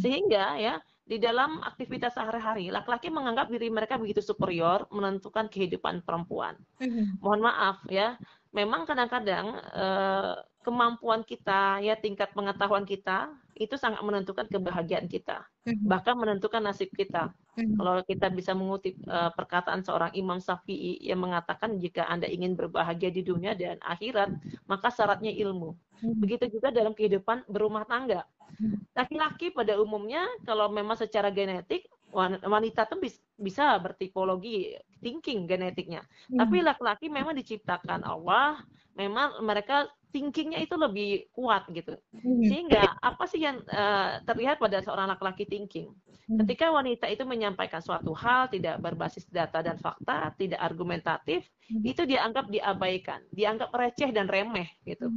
Sehingga 0.00 0.58
ya 0.58 0.74
di 1.02 1.18
dalam 1.18 1.60
aktivitas 1.62 2.14
sehari-hari 2.14 2.70
laki-laki 2.70 3.10
menganggap 3.10 3.50
diri 3.50 3.68
mereka 3.70 3.98
begitu 3.98 4.22
superior 4.22 4.86
menentukan 4.90 5.46
kehidupan 5.50 6.02
perempuan. 6.02 6.58
Mohon 7.22 7.40
maaf 7.52 7.78
ya. 7.90 8.18
Memang 8.52 8.84
kadang-kadang 8.84 9.46
eh, 9.72 10.34
kemampuan 10.64 11.22
kita 11.26 11.82
ya 11.82 11.94
tingkat 11.98 12.30
pengetahuan 12.32 12.86
kita 12.86 13.30
itu 13.54 13.74
sangat 13.76 14.00
menentukan 14.02 14.46
kebahagiaan 14.48 15.06
kita 15.06 15.44
bahkan 15.86 16.14
menentukan 16.18 16.62
nasib 16.64 16.90
kita. 16.90 17.30
Kalau 17.76 18.00
kita 18.02 18.26
bisa 18.32 18.56
mengutip 18.56 18.96
eh, 19.06 19.30
perkataan 19.36 19.84
seorang 19.84 20.10
Imam 20.16 20.40
Syafi'i 20.40 20.98
yang 21.04 21.20
mengatakan 21.20 21.76
jika 21.78 22.08
Anda 22.08 22.26
ingin 22.26 22.56
berbahagia 22.56 23.12
di 23.12 23.22
dunia 23.22 23.52
dan 23.54 23.76
akhirat 23.84 24.32
maka 24.66 24.88
syaratnya 24.88 25.30
ilmu. 25.30 25.76
Begitu 26.18 26.58
juga 26.58 26.72
dalam 26.72 26.96
kehidupan 26.96 27.46
berumah 27.46 27.84
tangga. 27.86 28.24
Laki-laki 28.96 29.52
pada 29.52 29.76
umumnya 29.80 30.24
kalau 30.44 30.68
memang 30.68 30.96
secara 30.96 31.28
genetik 31.32 31.88
wan- 32.12 32.40
wanita 32.42 32.84
tuh 32.88 33.00
bis- 33.00 33.22
bisa 33.36 33.76
bertipologi 33.80 34.76
thinking 35.00 35.48
genetiknya. 35.48 36.04
Tapi 36.36 36.60
laki-laki 36.64 37.06
memang 37.08 37.36
diciptakan 37.36 38.04
Allah 38.04 38.60
memang 38.92 39.40
mereka 39.40 39.88
thinkingnya 40.12 40.60
itu 40.60 40.76
lebih 40.76 41.32
kuat 41.32 41.66
gitu. 41.72 41.96
Mhm. 42.12 42.44
Sehingga 42.44 42.84
apa 43.00 43.24
sih 43.26 43.40
yang 43.42 43.64
eh, 43.66 44.20
terlihat 44.28 44.60
pada 44.60 44.78
seorang 44.84 45.08
laki-laki 45.10 45.48
thinking? 45.48 45.90
Mhm. 46.28 46.44
Ketika 46.44 46.70
wanita 46.70 47.08
itu 47.08 47.24
menyampaikan 47.26 47.80
suatu 47.82 48.12
hal 48.14 48.52
tidak 48.52 48.78
berbasis 48.84 49.26
data 49.32 49.64
dan 49.64 49.80
fakta, 49.80 50.30
tidak 50.36 50.60
argumentatif, 50.60 51.48
Mhm. 51.72 51.82
itu 51.88 52.02
dianggap 52.04 52.46
diabaikan, 52.52 53.20
dianggap 53.32 53.72
receh 53.72 54.12
dan 54.12 54.28
remeh 54.28 54.68
gitu. 54.84 55.08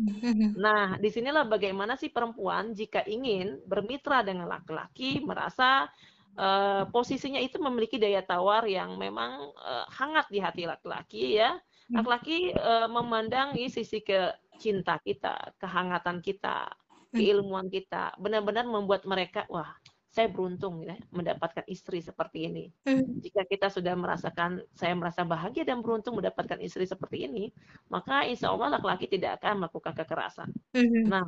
Nah, 0.56 0.96
di 0.98 1.10
sinilah 1.12 1.44
bagaimana 1.46 2.00
sih 2.00 2.10
perempuan 2.10 2.72
jika 2.72 3.04
ingin 3.06 3.60
bermitra 3.68 4.24
dengan 4.24 4.48
laki-laki 4.50 5.20
merasa 5.22 5.92
eh, 6.36 6.84
posisinya 6.92 7.40
itu 7.40 7.56
memiliki 7.64 7.96
daya 7.96 8.20
tawar 8.20 8.68
yang 8.68 9.00
memang 9.00 9.56
eh, 9.56 9.86
hangat 9.88 10.28
di 10.28 10.40
hati 10.44 10.68
laki-laki 10.68 11.40
ya. 11.40 11.56
Hmm. 11.88 11.96
Laki-laki 12.02 12.52
eh, 12.52 12.88
memandang 12.92 13.56
sisi 13.72 14.04
ke 14.04 14.36
cinta 14.58 14.98
kita, 15.04 15.56
kehangatan 15.62 16.20
kita, 16.24 16.72
Hmm. 17.16 17.24
keilmuan 17.24 17.68
kita, 17.72 18.12
benar-benar 18.20 18.68
membuat 18.68 19.08
mereka 19.08 19.48
wah 19.48 19.72
saya 20.12 20.32
beruntung 20.32 20.80
ya 20.84 20.96
mendapatkan 21.12 21.68
istri 21.68 22.00
seperti 22.00 22.48
ini. 22.48 22.72
Mhm. 22.88 23.20
Jika 23.20 23.44
kita 23.52 23.68
sudah 23.68 23.96
merasakan, 24.00 24.64
saya 24.72 24.96
merasa 24.96 25.28
bahagia 25.28 25.68
dan 25.68 25.84
beruntung 25.84 26.16
mendapatkan 26.16 26.56
istri 26.64 26.88
seperti 26.88 27.28
ini, 27.28 27.52
maka 27.92 28.24
insya 28.24 28.48
Allah 28.52 28.80
laki-laki 28.80 29.12
tidak 29.12 29.44
akan 29.44 29.68
melakukan 29.68 29.92
kekerasan. 29.92 30.50
Mhm. 30.72 31.04
Nah, 31.12 31.28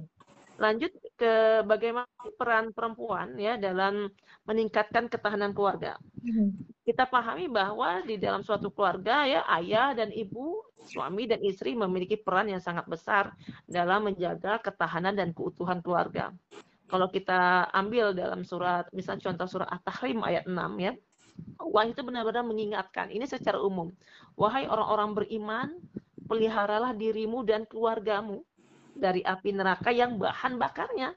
lanjut 0.58 0.92
ke 1.18 1.64
bagaimana 1.66 2.10
peran 2.38 2.74
perempuan 2.74 3.34
ya 3.38 3.58
dalam 3.58 4.10
meningkatkan 4.46 5.10
ketahanan 5.10 5.54
keluarga. 5.54 5.98
Mhm. 6.22 6.78
Kita 6.86 7.06
pahami 7.06 7.52
bahwa 7.52 8.02
di 8.06 8.16
dalam 8.18 8.42
suatu 8.42 8.72
keluarga 8.72 9.28
ya 9.28 9.44
ayah 9.60 9.94
dan 9.94 10.10
ibu, 10.14 10.64
suami 10.88 11.28
dan 11.28 11.44
istri 11.44 11.76
memiliki 11.76 12.16
peran 12.16 12.48
yang 12.48 12.64
sangat 12.64 12.88
besar 12.88 13.36
dalam 13.68 14.08
menjaga 14.08 14.58
ketahanan 14.64 15.14
dan 15.14 15.36
keutuhan 15.36 15.84
keluarga. 15.84 16.32
Kalau 16.88 17.12
kita 17.12 17.68
ambil 17.76 18.16
dalam 18.16 18.48
surat, 18.48 18.88
misalnya 18.96 19.28
contoh 19.28 19.60
surat 19.60 19.68
At-Tahrim 19.68 20.24
ayat 20.24 20.48
6 20.48 20.80
ya, 20.80 20.96
Wah 21.62 21.86
itu 21.86 22.02
benar-benar 22.02 22.42
mengingatkan, 22.42 23.14
ini 23.14 23.28
secara 23.30 23.62
umum. 23.62 23.94
Wahai 24.34 24.66
orang-orang 24.66 25.14
beriman, 25.14 25.70
peliharalah 26.26 26.98
dirimu 26.98 27.46
dan 27.46 27.68
keluargamu 27.70 28.42
dari 28.98 29.22
api 29.22 29.54
neraka 29.54 29.94
yang 29.94 30.18
bahan 30.18 30.58
bakarnya 30.58 31.14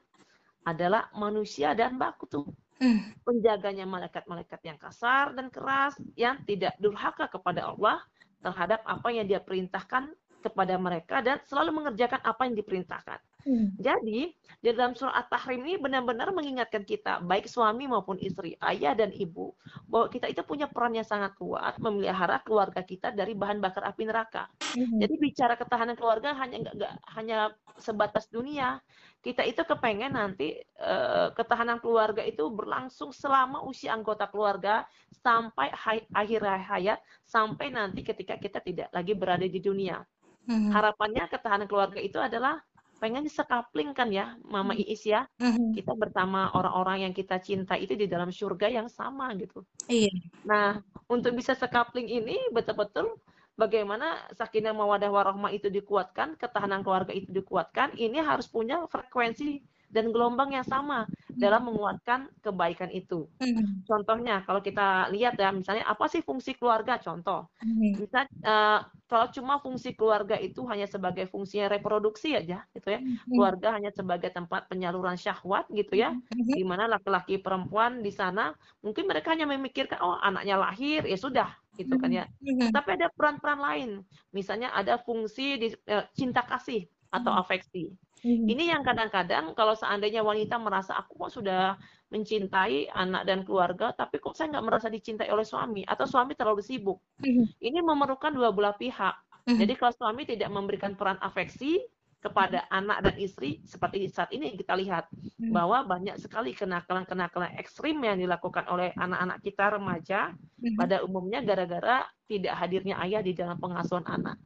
adalah 0.63 1.09
manusia 1.17 1.73
dan 1.73 1.97
bakutu. 1.97 2.45
Mhm. 2.81 3.21
Penjaganya 3.25 3.85
malaikat-malaikat 3.85 4.61
yang 4.65 4.77
kasar 4.77 5.33
dan 5.37 5.53
keras, 5.53 5.97
yang 6.17 6.41
tidak 6.45 6.73
durhaka 6.81 7.29
kepada 7.29 7.69
Allah 7.69 8.01
terhadap 8.41 8.81
apa 8.85 9.09
yang 9.13 9.29
dia 9.29 9.37
perintahkan 9.37 10.09
kepada 10.41 10.73
mereka 10.81 11.21
dan 11.21 11.37
selalu 11.45 11.81
mengerjakan 11.81 12.17
apa 12.25 12.41
yang 12.49 12.57
diperintahkan. 12.57 13.21
Mhm. 13.45 13.81
Jadi, 13.81 14.29
di 14.61 14.67
dalam 14.77 14.93
surah 14.93 15.15
At-Tahrim 15.25 15.65
ini 15.65 15.81
benar-benar 15.81 16.29
mengingatkan 16.37 16.85
kita, 16.85 17.17
baik 17.25 17.49
suami 17.49 17.89
maupun 17.89 18.19
istri, 18.21 18.53
ayah 18.61 18.93
dan 18.93 19.09
ibu, 19.09 19.57
bahwa 19.89 20.05
kita 20.13 20.29
itu 20.29 20.45
punya 20.45 20.69
peran 20.69 20.93
yang 20.93 21.07
sangat 21.07 21.33
kuat 21.39 21.81
memelihara 21.81 22.37
keluarga 22.45 22.85
kita 22.85 23.09
dari 23.09 23.33
bahan 23.33 23.57
bakar 23.57 23.81
api 23.89 24.05
neraka. 24.05 24.53
Mhm. 24.77 25.01
Jadi 25.01 25.13
bicara 25.17 25.57
ketahanan 25.57 25.97
keluarga 25.97 26.37
hanya 26.37 26.61
nggak 26.61 26.75
nggak 26.77 26.93
hanya 27.17 27.37
sebatas 27.81 28.29
dunia. 28.29 28.77
Kita 29.25 29.41
itu 29.49 29.65
kepengen 29.65 30.13
nanti 30.13 30.61
eh, 30.61 31.27
ketahanan 31.33 31.81
keluarga 31.81 32.21
itu 32.21 32.53
berlangsung 32.53 33.09
selama 33.09 33.65
usia 33.65 33.97
anggota 33.97 34.29
keluarga 34.29 34.85
sampai 35.09 35.73
hai- 35.73 36.07
akhir 36.13 36.41
hayat, 36.69 36.99
sampai 37.25 37.73
nanti 37.73 38.05
ketika 38.05 38.37
kita 38.37 38.61
tidak 38.61 38.93
lagi 38.93 39.17
berada 39.17 39.47
di 39.49 39.57
dunia. 39.57 40.05
Mhm. 40.47 40.71
Harapannya 40.71 41.27
ketahanan 41.27 41.67
keluarga 41.67 41.99
itu 41.99 42.17
adalah 42.17 42.63
pengen 43.01 43.25
sekapling 43.25 43.97
kan 43.97 44.13
ya, 44.13 44.37
Mama 44.45 44.77
Iis 44.77 45.01
ya. 45.09 45.25
Mhm. 45.41 45.73
Kita 45.73 45.97
bersama 45.97 46.53
orang-orang 46.53 47.09
yang 47.09 47.13
kita 47.17 47.41
cinta 47.41 47.73
itu 47.73 47.97
di 47.97 48.05
dalam 48.05 48.29
surga 48.29 48.69
yang 48.69 48.87
sama 48.87 49.33
gitu. 49.41 49.65
Iya. 49.89 50.13
Nah, 50.45 50.77
untuk 51.09 51.33
bisa 51.33 51.57
sekapling 51.57 52.05
ini 52.05 52.37
betul-betul 52.53 53.17
bagaimana 53.57 54.29
sakinah 54.37 54.77
mawadah 54.77 55.09
warahmah 55.09 55.49
itu 55.49 55.73
dikuatkan, 55.73 56.37
ketahanan 56.37 56.85
keluarga 56.85 57.11
itu 57.11 57.33
dikuatkan, 57.33 57.97
ini 57.97 58.21
harus 58.21 58.45
punya 58.45 58.85
frekuensi 58.85 59.65
dan 59.93 60.09
gelombang 60.15 60.55
yang 60.57 60.65
sama 60.67 61.07
dalam 61.37 61.67
menguatkan 61.69 62.31
kebaikan 62.43 62.89
itu. 62.95 63.27
Mhm. 63.39 63.83
Contohnya, 63.87 64.43
kalau 64.47 64.61
kita 64.63 65.09
lihat 65.13 65.35
ya, 65.41 65.49
misalnya 65.53 65.85
apa 65.89 66.05
sih 66.11 66.21
fungsi 66.23 66.55
keluarga? 66.59 66.97
Contoh, 67.01 67.49
Mhm. 67.63 68.01
misal 68.01 68.25
eh, 68.45 68.79
kalau 69.11 69.27
cuma 69.35 69.59
fungsi 69.59 69.91
keluarga 69.99 70.35
itu 70.39 70.63
hanya 70.71 70.87
sebagai 70.87 71.27
fungsinya 71.27 71.67
reproduksi 71.73 72.33
aja, 72.39 72.63
gitu 72.75 72.87
ya. 72.95 72.99
Mhm. 72.99 73.25
Keluarga 73.35 73.75
hanya 73.75 73.91
sebagai 73.93 74.31
tempat 74.33 74.67
penyaluran 74.71 75.17
syahwat, 75.19 75.67
gitu 75.75 75.95
ya 75.99 76.15
di 76.55 76.63
mana 76.67 76.83
laki-laki 76.91 77.39
perempuan 77.39 78.03
di 78.03 78.11
sana 78.11 78.51
mungkin 78.83 79.07
mereka 79.07 79.31
hanya 79.35 79.47
memikirkan 79.47 79.99
oh 80.03 80.19
anaknya 80.19 80.59
lahir 80.59 80.99
ya 81.07 81.15
sudah 81.15 81.47
gitu 81.79 81.95
kan 81.95 82.11
ya 82.11 82.27
tapi 82.75 82.99
ada 82.99 83.07
peran-peran 83.15 83.59
lain 83.63 83.89
misalnya 84.35 84.67
ada 84.75 84.99
fungsi 84.99 85.55
di 85.61 85.67
eh, 85.87 86.03
cinta 86.11 86.43
kasih 86.43 86.91
atau 87.15 87.31
afeksi 87.39 87.95
Mhm. 88.23 88.53
ini 88.53 88.69
yang 88.73 88.81
kadang-kadang 88.85 89.53
kalau 89.57 89.73
seandainya 89.77 90.21
wanita 90.25 90.57
merasa 90.61 90.97
aku 90.97 91.17
kok 91.27 91.31
sudah 91.41 91.77
mencintai 92.13 92.89
anak 92.93 93.23
dan 93.29 93.41
keluarga 93.47 93.93
tapi 93.95 94.17
kok 94.21 94.35
saya 94.37 94.53
nggak 94.57 94.65
merasa 94.67 94.87
dicintai 94.91 95.29
oleh 95.33 95.45
suami 95.47 95.81
atau 95.87 96.05
suami 96.09 96.33
terlalu 96.37 96.61
sibuk 96.65 96.99
Mhm. 97.19 97.53
ini 97.61 97.79
memerlukan 97.81 98.33
dua 98.33 98.51
belah 98.53 98.75
pihak 98.77 99.15
Mhm. 99.47 99.67
jadi 99.67 99.73
kalau 99.79 99.93
suami 99.95 100.23
tidak 100.29 100.49
memberikan 100.53 100.93
peran 100.97 101.17
afeksi 101.21 101.81
kepada 102.21 102.65
anak 102.69 103.01
dan 103.05 103.15
istri 103.17 103.61
seperti 103.65 104.05
saat 104.11 104.29
ini 104.33 104.53
kita 104.57 104.77
lihat 104.77 105.09
Mhm. 105.39 105.53
bahwa 105.53 105.83
banyak 105.85 106.17
sekali 106.21 106.53
kenakalan-kenakalan 106.53 107.51
ekstrim 107.57 107.97
yang 108.05 108.17
dilakukan 108.21 108.65
oleh 108.69 108.93
anak-anak 108.97 109.41
kita 109.41 109.73
remaja 109.73 110.33
Mhm. 110.61 110.77
pada 110.77 111.01
umumnya 111.05 111.41
gara-gara 111.45 112.05
tidak 112.29 112.53
hadirnya 112.57 112.97
ayah 113.03 113.21
di 113.25 113.33
dalam 113.35 113.57
pengasuhan 113.59 114.05
anak. 114.07 114.37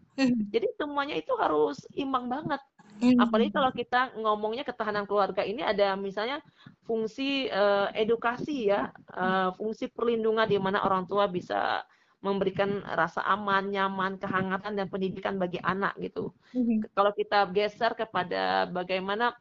Jadi 0.54 0.68
semuanya 0.80 1.16
itu 1.20 1.34
harus 1.38 1.84
imbang 1.96 2.28
banget. 2.32 2.62
Mhm. 3.02 3.20
Apalagi 3.20 3.52
kalau 3.52 3.72
kita 3.76 4.16
ngomongnya 4.16 4.64
ketahanan 4.64 5.04
keluarga 5.04 5.44
ini 5.44 5.60
ada 5.66 6.00
misalnya 6.00 6.40
fungsi 6.88 7.52
eh, 7.52 7.88
edukasi 7.98 8.72
ya, 8.72 8.92
eh, 9.12 9.50
fungsi 9.60 9.92
perlindungan 9.92 10.48
di 10.48 10.58
mana 10.62 10.80
orang 10.86 11.04
tua 11.10 11.28
bisa 11.28 11.84
memberikan 12.24 12.82
rasa 12.82 13.22
aman, 13.28 13.70
nyaman, 13.70 14.18
kehangatan 14.18 14.74
dan 14.74 14.88
pendidikan 14.90 15.38
bagi 15.38 15.62
anak 15.62 15.94
gitu 16.02 16.34
Mhm. 16.56 16.90
kalau 16.98 17.12
kita 17.14 17.46
geser 17.54 17.94
kepada 17.94 18.66
bagaimana 18.72 19.36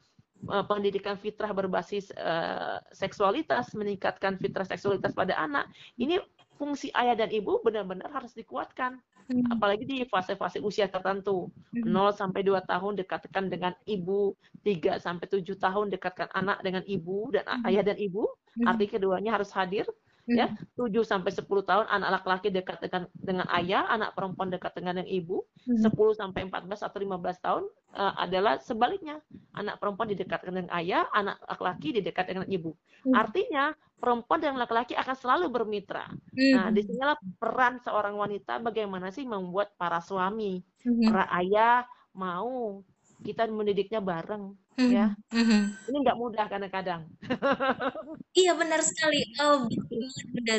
eh, 0.50 0.64
pendidikan 0.68 1.16
fitrah 1.16 1.54
berbasis 1.54 2.10
eh, 2.12 2.76
seksualitas, 2.92 3.72
meningkatkan 3.72 4.36
fitrah 4.36 4.66
seksualitas 4.68 5.14
pada 5.16 5.38
anak, 5.38 5.70
ini 5.96 6.20
fungsi 6.58 6.88
ayah 6.94 7.14
dan 7.18 7.30
ibu 7.34 7.60
benar-benar 7.66 8.10
harus 8.14 8.32
dikuatkan. 8.36 9.00
Mhm. 9.28 9.44
Apalagi 9.52 9.84
di 9.88 9.96
fase-fase 10.08 10.58
usia 10.62 10.86
tertentu, 10.90 11.50
Mhm. 11.72 11.84
0 11.86 12.12
sampai 12.14 12.42
2 12.46 12.60
tahun 12.64 12.96
dekatkan 13.00 13.48
dengan 13.52 13.74
ibu, 13.88 14.34
3 14.64 14.96
sampai 15.00 15.26
7 15.30 15.56
tahun 15.58 15.92
dekatkan 15.94 16.28
anak 16.36 16.60
dengan 16.64 16.84
ibu 16.88 17.28
dan 17.34 17.44
Mhm. 17.52 17.64
ayah 17.68 17.82
dan 17.84 17.96
ibu, 18.00 18.24
Mhm. 18.56 18.66
arti 18.68 18.86
keduanya 18.88 19.36
harus 19.36 19.50
hadir 19.52 19.84
ya 20.24 20.46
7 20.76 21.04
sampai 21.04 21.30
10 21.32 21.44
tahun 21.68 21.84
anak 21.88 22.08
laki-laki 22.20 22.48
dekat 22.48 22.80
dengan 22.80 23.04
dengan 23.12 23.46
ayah, 23.52 23.84
anak 23.92 24.16
perempuan 24.16 24.48
dekat 24.48 24.72
dengan 24.72 25.04
yang 25.04 25.10
ibu. 25.10 25.44
Mhm. 25.68 25.84
10 25.84 26.12
sampai 26.16 26.48
14 26.48 26.80
atau 26.80 26.98
15 27.00 27.36
tahun 27.44 27.64
eh, 27.92 28.14
adalah 28.16 28.56
sebaliknya. 28.60 29.20
Anak 29.54 29.78
perempuan 29.78 30.08
didekatkan 30.10 30.52
dengan 30.54 30.72
ayah, 30.74 31.06
anak 31.12 31.38
laki-laki 31.44 31.88
didekatkan 32.00 32.40
dengan 32.40 32.50
ibu. 32.50 32.72
Mhm. 33.04 33.14
Artinya 33.14 33.64
perempuan 34.00 34.40
dan 34.40 34.56
laki-laki 34.60 34.92
akan 34.96 35.16
selalu 35.16 35.46
bermitra. 35.48 36.04
Nah, 36.36 36.68
di 36.68 36.84
sinilah 36.84 37.16
peran 37.40 37.80
seorang 37.80 38.12
wanita 38.20 38.60
bagaimana 38.60 39.08
sih 39.08 39.24
membuat 39.24 39.72
para 39.80 39.96
suami, 40.04 40.60
para 41.08 41.24
ayah 41.40 41.88
mau 42.12 42.84
kita 43.26 43.42
mendidiknya 43.50 44.00
bareng 44.04 44.44
Mhm. 44.78 44.90
ya. 44.90 45.06
Mhm. 45.30 45.60
Ini 45.88 45.96
nggak 46.04 46.18
mudah 46.22 46.44
kadang-kadang. 46.52 47.02
Iya 48.34 48.50
benar 48.58 48.80
sekali. 48.82 49.22
Oh, 49.38 49.70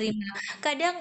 Rima. 0.03 0.27
Kadang 0.63 0.95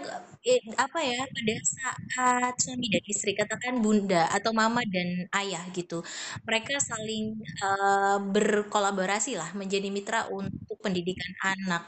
eh, 0.45 0.61
apa 0.77 0.99
ya 1.03 1.23
pada 1.37 1.55
saat 1.77 2.55
suami 2.63 2.87
dan 2.93 3.05
istri 3.07 3.33
katakan 3.39 3.79
bunda 3.85 4.27
atau 4.37 4.51
mama 4.53 4.83
dan 4.95 5.09
ayah 5.39 5.63
gitu, 5.77 6.03
mereka 6.47 6.75
saling 6.83 7.25
eh, 7.65 8.17
berkolaborasi 8.35 9.39
lah 9.41 9.51
menjadi 9.57 9.89
mitra 9.95 10.21
untuk 10.35 10.77
pendidikan 10.85 11.33
anak. 11.55 11.83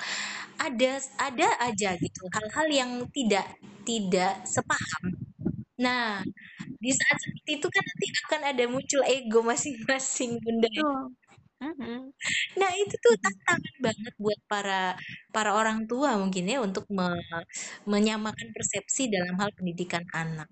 Ada 0.61 0.93
ada 1.21 1.49
aja 1.69 1.91
gitu 2.01 2.23
hal-hal 2.33 2.67
yang 2.73 2.91
tidak 3.13 3.45
tidak 3.89 4.43
sepaham. 4.49 5.26
Nah, 5.85 6.25
di 6.85 6.91
saat 6.99 7.19
seperti 7.23 7.51
itu 7.61 7.67
kan 7.75 7.85
nanti 7.89 8.07
akan 8.25 8.43
ada 8.53 8.65
muncul 8.73 9.03
ego 9.17 9.41
masing-masing 9.51 10.33
bunda. 10.45 10.69
Betul. 10.73 11.17
Mhm. 11.61 12.13
Nah, 12.61 12.71
itu 12.83 12.95
tuh 13.05 13.15
tantangan 13.25 13.75
banget 13.87 14.15
buat 14.25 14.41
para 14.53 14.81
para 15.35 15.51
orang 15.61 15.79
tua 15.91 16.11
mungkin 16.23 16.45
ya 16.53 16.59
untuk 16.67 16.85
me- 16.97 17.45
menyamakan 17.93 18.49
persepsi 18.57 19.03
dalam 19.15 19.35
hal 19.41 19.51
pendidikan 19.57 20.05
anak. 20.13 20.49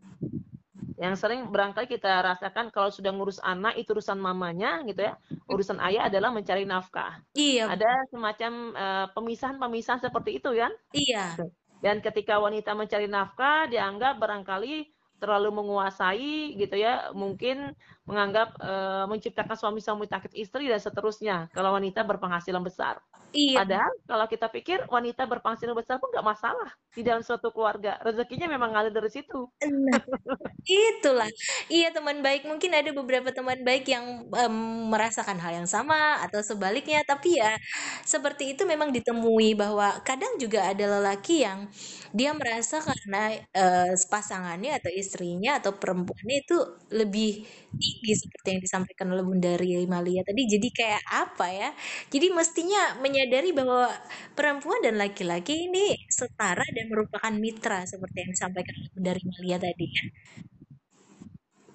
yang 0.94 1.14
sering 1.18 1.50
barangkali 1.50 1.86
kita 1.90 2.22
rasakan 2.22 2.70
kalau 2.70 2.86
sudah 2.86 3.10
ngurus 3.10 3.42
anak 3.42 3.74
itu 3.74 3.90
urusan 3.98 4.18
mamanya 4.18 4.78
gitu 4.86 5.00
ya 5.10 5.18
urusan 5.50 5.78
ayah 5.82 6.06
adalah 6.06 6.30
mencari 6.30 6.62
nafkah 6.62 7.18
Iya, 7.34 7.66
ada 7.66 7.88
semacam 8.14 8.52
eh, 8.78 9.06
pemisahan-pemisahan 9.14 10.00
seperti 10.06 10.38
itu 10.38 10.50
kan 10.54 10.70
iya. 10.94 11.34
dan 11.82 12.00
ketika 12.00 12.38
wanita 12.40 12.72
mencari 12.78 13.06
nafkah 13.10 13.66
dianggap 13.68 14.16
barangkali 14.22 14.93
terlalu 15.24 15.48
menguasai 15.64 16.60
gitu 16.60 16.76
ya 16.76 17.08
mungkin 17.16 17.72
menganggap 18.04 18.60
eh, 18.60 19.04
menciptakan 19.08 19.56
suami-suami 19.56 20.04
takut 20.04 20.28
istri 20.36 20.68
dan 20.68 20.76
seterusnya 20.76 21.48
kalau 21.56 21.72
wanita 21.72 22.04
berpenghasilan 22.04 22.60
besar 22.60 23.00
Iya, 23.34 23.66
Padahal 23.66 23.92
kalau 24.06 24.26
kita 24.30 24.46
pikir 24.46 24.78
wanita 24.86 25.26
berpenghasilan 25.26 25.74
besar 25.74 25.98
pun 25.98 26.06
nggak 26.14 26.22
masalah 26.22 26.70
di 26.94 27.02
dalam 27.02 27.18
suatu 27.18 27.50
keluarga. 27.50 27.98
Rezekinya 28.06 28.46
memang 28.46 28.70
ada 28.70 28.94
dari 28.94 29.10
situ. 29.10 29.50
Nah, 29.58 29.98
itulah. 30.94 31.26
Iya, 31.66 31.90
teman 31.90 32.22
baik. 32.22 32.46
Mungkin 32.46 32.70
ada 32.70 32.94
beberapa 32.94 33.34
teman 33.34 33.66
baik 33.66 33.90
yang 33.90 34.30
em, 34.30 34.56
merasakan 34.86 35.42
hal 35.42 35.50
yang 35.50 35.66
sama 35.66 36.22
atau 36.22 36.38
sebaliknya, 36.46 37.02
tapi 37.02 37.42
ya 37.42 37.58
seperti 38.06 38.54
itu 38.54 38.62
memang 38.62 38.94
ditemui 38.94 39.58
bahwa 39.58 39.98
kadang 40.06 40.38
juga 40.38 40.70
ada 40.70 40.86
lelaki 40.86 41.42
yang 41.42 41.66
dia 42.14 42.30
merasa 42.30 42.78
karena 42.78 43.42
eh, 43.50 43.92
pasangannya 44.06 44.78
atau 44.78 44.94
istrinya 45.14 45.62
atau 45.62 45.70
perempuannya 45.78 46.36
itu 46.42 46.58
lebih 46.90 47.46
tinggi 47.78 48.12
seperti 48.18 48.48
yang 48.58 48.62
disampaikan 48.66 49.06
oleh 49.14 49.22
Bunda 49.22 49.54
Malia 49.86 50.26
tadi. 50.26 50.42
Jadi 50.50 50.68
kayak 50.74 51.02
apa 51.06 51.46
ya? 51.54 51.70
Jadi 52.10 52.26
mestinya 52.34 52.98
menyadari 52.98 53.54
bahwa 53.54 53.86
perempuan 54.34 54.82
dan 54.82 54.98
laki-laki 54.98 55.70
ini 55.70 55.94
setara 56.10 56.66
dan 56.74 56.90
merupakan 56.90 57.30
mitra 57.30 57.86
seperti 57.86 58.26
yang 58.26 58.30
disampaikan 58.34 58.74
oleh 58.74 58.90
Bunda 58.98 59.12
Malia 59.22 59.56
tadi 59.62 59.86
ya. 59.86 60.04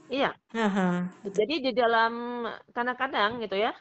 Iya. 0.09 0.29
Aha, 0.57 1.07
betul. 1.23 1.37
Jadi 1.39 1.55
di 1.69 1.71
dalam 1.77 2.11
kadang-kadang 2.75 3.39
gitu 3.45 3.55
ya, 3.55 3.71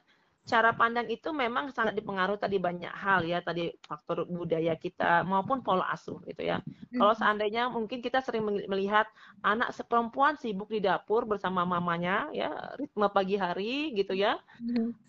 cara 0.48 0.72
pandang 0.72 1.04
itu 1.12 1.28
memang 1.30 1.68
sangat 1.70 1.92
dipengaruhi 1.92 2.40
tadi 2.40 2.56
banyak 2.56 2.88
hal 2.90 3.20
ya, 3.22 3.44
tadi 3.44 3.68
faktor 3.84 4.24
budaya 4.24 4.72
kita 4.74 5.20
maupun 5.22 5.60
pola 5.60 5.84
asuh 5.92 6.16
gitu 6.24 6.40
ya. 6.42 6.64
Kalau 6.96 7.12
seandainya 7.12 7.68
mungkin 7.68 8.00
kita 8.00 8.24
sering 8.24 8.48
melihat 8.64 9.04
anak 9.44 9.76
seperempuan 9.76 10.40
sibuk 10.40 10.72
di 10.72 10.80
dapur 10.80 11.28
bersama 11.28 11.68
mamanya 11.68 12.32
ya, 12.32 12.48
ritme 12.80 13.04
pagi 13.12 13.36
hari 13.36 13.92
gitu 13.92 14.16
ya. 14.16 14.40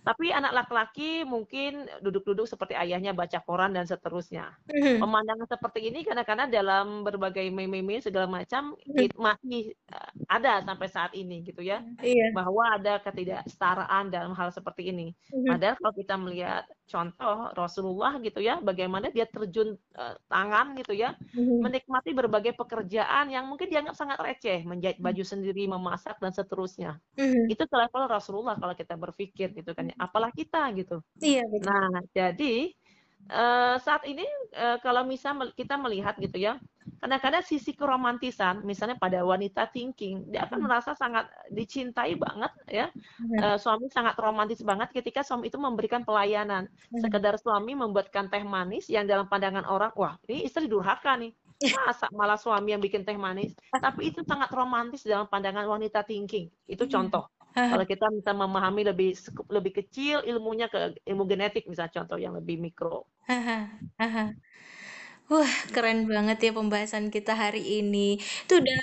Tapi 0.03 0.33
anak 0.33 0.51
laki-laki 0.51 1.21
mungkin 1.23 1.85
duduk-duduk 2.01 2.49
seperti 2.49 2.73
ayahnya 2.73 3.13
baca 3.13 3.39
koran 3.39 3.71
dan 3.71 3.85
seterusnya. 3.85 4.51
Pemandangan 4.99 5.47
seperti 5.47 5.87
ini 5.87 6.03
kadang-kadang 6.03 6.49
dalam 6.49 7.05
berbagai 7.05 7.47
meme-meme 7.47 8.01
segala 8.01 8.25
macam 8.27 8.73
it 8.97 9.13
masih 9.15 9.71
uh, 9.93 10.11
ada 10.27 10.59
sampai 10.65 10.87
saat 10.89 11.11
ini 11.15 11.45
gitu 11.45 11.61
ya 11.61 11.79
Iya. 12.01 12.33
bahwa 12.33 12.75
ada 12.75 12.97
ketidaksetaraan 12.99 14.09
dalam 14.09 14.33
hal 14.33 14.49
seperti 14.51 14.89
ini. 14.89 15.13
Mhm. 15.33 15.49
Padahal 15.49 15.75
kalau 15.81 15.93
kita 15.97 16.15
melihat 16.17 16.63
contoh 16.85 17.49
Rasulullah 17.57 18.13
gitu 18.21 18.39
ya, 18.41 18.61
bagaimana 18.61 19.09
dia 19.09 19.25
terjun 19.25 19.77
uh, 19.97 20.13
tangan 20.29 20.77
gitu 20.77 20.93
ya, 20.93 21.17
Mhm. 21.33 21.59
menikmati 21.63 22.13
berbagai 22.13 22.53
pekerjaan 22.57 23.29
yang 23.33 23.45
mungkin 23.49 23.67
dianggap 23.71 23.95
sangat 23.97 24.17
receh, 24.21 24.61
menjahit 24.65 25.01
Mhm. 25.03 25.05
baju 25.05 25.23
sendiri, 25.25 25.65
memasak 25.69 26.17
dan 26.21 26.31
seterusnya. 26.33 27.01
Itu 27.49 27.65
level 27.69 28.05
Rasulullah 28.09 28.55
kalau 28.61 28.73
kita 28.77 28.93
berpikir 28.97 29.53
gitu 29.57 29.71
kan, 29.77 29.89
ya. 29.91 29.95
apalah 29.97 30.29
kita 30.33 30.69
gitu. 30.77 31.01
Iya 31.21 31.43
betul. 31.51 31.69
Nah, 31.69 31.89
jadi 32.17 32.71
eh, 33.31 33.75
saat 33.85 34.03
ini 34.09 34.25
eh, 34.53 34.77
kalau 34.85 35.03
misal 35.07 35.33
kita 35.57 35.75
melihat 35.81 36.15
gitu 36.21 36.37
ya, 36.41 36.57
kadang-kadang 36.97 37.43
sisi 37.45 37.71
keromantisan, 37.77 38.65
misalnya 38.65 38.97
pada 38.99 39.21
wanita 39.23 39.69
thinking, 39.71 40.27
dia 40.33 40.45
akan 40.49 40.59
merasa 40.65 40.91
sangat 40.97 41.29
dicintai 41.53 42.17
banget 42.17 42.51
ya. 42.67 42.85
Eh, 43.39 43.55
suami 43.61 43.87
sangat 43.93 44.15
romantis 44.19 44.59
banget 44.65 44.89
ketika 44.91 45.21
suami 45.23 45.47
itu 45.53 45.59
memberikan 45.61 46.03
pelayanan. 46.03 46.67
Sekedar 46.99 47.37
suami 47.39 47.71
membuatkan 47.77 48.27
teh 48.33 48.43
manis 48.43 48.89
yang 48.91 49.05
dalam 49.07 49.29
pandangan 49.31 49.63
orang, 49.69 49.91
wah 49.95 50.15
ini 50.27 50.43
istri 50.47 50.67
durhaka 50.67 51.15
nih. 51.21 51.31
Masa 51.87 52.09
malah 52.11 52.35
suami 52.39 52.73
yang 52.75 52.81
bikin 52.83 53.03
teh 53.07 53.15
manis. 53.15 53.55
Tapi 53.79 54.11
itu 54.11 54.19
sangat 54.27 54.49
romantis 54.51 55.05
dalam 55.07 55.27
pandangan 55.31 55.65
wanita 55.69 56.03
thinking. 56.03 56.51
Itu 56.67 56.83
Mhm. 56.83 56.91
contoh. 56.91 57.23
Kalau 57.69 57.85
kita 57.85 58.09
bisa 58.11 58.31
memahami 58.33 58.81
lebih 58.89 59.13
lebih 59.47 59.71
kecil 59.85 60.25
ilmunya 60.25 60.67
ke 60.73 60.97
ilmu 61.05 61.23
genetik 61.29 61.63
misalnya 61.69 61.93
contoh 62.03 62.17
yang 62.19 62.33
lebih 62.35 62.57
mikro. 62.59 63.05
Wah, 65.29 65.51
keren 65.73 65.99
banget 66.13 66.37
ya 66.45 66.51
pembahasan 66.57 67.05
kita 67.15 67.31
hari 67.43 67.61
ini. 67.77 68.17
Itu 68.45 68.53
udah 68.61 68.79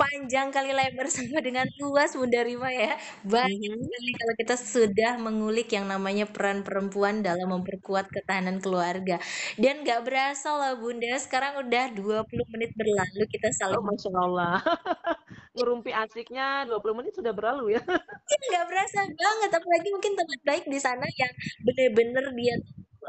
panjang 0.00 0.48
kali 0.54 0.70
lebar 0.72 1.06
sama 1.12 1.38
dengan 1.44 1.66
luas 1.84 2.10
Bunda 2.16 2.40
Rima 2.48 2.68
ya. 2.72 2.96
Banyak 3.28 3.72
Mhm. 3.76 3.84
sekali 3.84 4.10
kalau 4.20 4.34
kita 4.40 4.54
sudah 4.56 5.10
mengulik 5.20 5.68
yang 5.76 5.84
namanya 5.92 6.24
peran 6.34 6.64
perempuan 6.66 7.20
dalam 7.20 7.48
memperkuat 7.54 8.08
ketahanan 8.14 8.56
keluarga. 8.64 9.20
Dan 9.60 9.84
gak 9.84 10.00
berasa 10.08 10.48
loh 10.56 10.72
Bunda, 10.80 11.12
sekarang 11.20 11.52
udah 11.62 11.84
20 11.98 12.46
menit 12.56 12.72
berlalu 12.80 13.22
kita 13.34 13.48
Oh, 13.52 13.56
saling 13.60 13.82
Masya 13.84 14.10
Allah. 14.16 14.54
Ngerumpi 15.56 15.90
asiknya 15.94 16.66
20 16.68 16.96
menit 16.98 17.12
sudah 17.18 17.32
berlalu 17.36 17.76
ya. 17.76 17.82
Iya, 18.32 18.38
nggak 18.50 18.66
berasa 18.70 19.00
banget 19.22 19.50
apalagi 19.58 19.88
mungkin 19.94 20.12
teman 20.18 20.40
baik 20.48 20.64
di 20.74 20.78
sana 20.82 21.06
yang 21.20 21.32
bener-bener 21.66 22.24
dia 22.38 22.54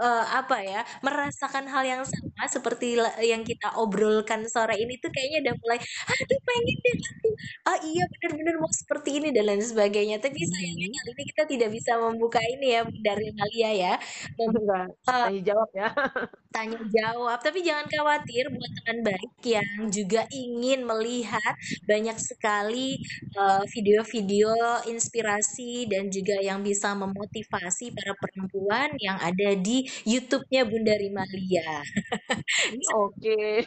eh, 0.05 0.25
apa 0.39 0.57
ya 0.61 0.81
merasakan 1.05 1.65
hal 1.73 1.83
yang 1.89 2.01
sama 2.05 2.26
seperti 2.45 2.87
la- 3.01 3.17
yang 3.25 3.41
kita 3.41 3.73
obrolkan 3.81 4.45
sore 4.45 4.77
ini 4.77 5.01
tuh 5.01 5.09
kayaknya 5.09 5.37
udah 5.49 5.55
mulai 5.61 5.79
aduh 5.81 6.39
pengen 6.45 6.77
deh 6.85 6.95
aku 7.09 7.27
ah 7.69 7.77
iya 7.83 8.03
bener-bener 8.11 8.55
mau 8.61 8.71
seperti 8.71 9.09
ini 9.17 9.27
dan 9.35 9.43
lain 9.49 9.63
sebagainya 9.65 10.17
tapi 10.21 10.39
sayangnya 10.45 10.87
Mhm. 10.87 10.95
kali 10.97 11.09
ini 11.17 11.23
kita 11.33 11.43
tidak 11.49 11.69
bisa 11.73 11.91
membuka 11.97 12.39
ini 12.43 12.67
ya 12.75 12.81
dari 13.01 13.27
Malia 13.33 13.69
ya 13.73 13.93
membuka 14.37 14.77
Enggak, 14.85 14.87
tanya 15.25 15.41
jawab 15.49 15.69
ya. 15.73 15.87
tanya 16.55 16.79
jawab 16.89 17.37
tapi 17.45 17.59
jangan 17.61 17.85
khawatir 17.89 18.43
buat 18.49 18.71
teman 18.81 18.97
baik 19.05 19.31
yang 19.45 19.69
juga 19.93 20.21
ingin 20.33 20.79
melihat 20.85 21.53
banyak 21.85 22.17
sekali 22.17 22.97
eh, 23.37 23.63
video-video 23.73 24.49
inspirasi 24.89 25.85
dan 25.91 26.09
juga 26.09 26.35
yang 26.41 26.59
bisa 26.65 26.93
memotivasi 26.97 27.93
para 27.93 28.13
perempuan 28.17 28.89
yang 28.99 29.17
ada 29.21 29.53
di 29.57 29.85
YouTube-nya 30.07 30.63
Bunda 30.67 30.93
Rimalia. 30.97 31.83
Oke. 32.95 33.63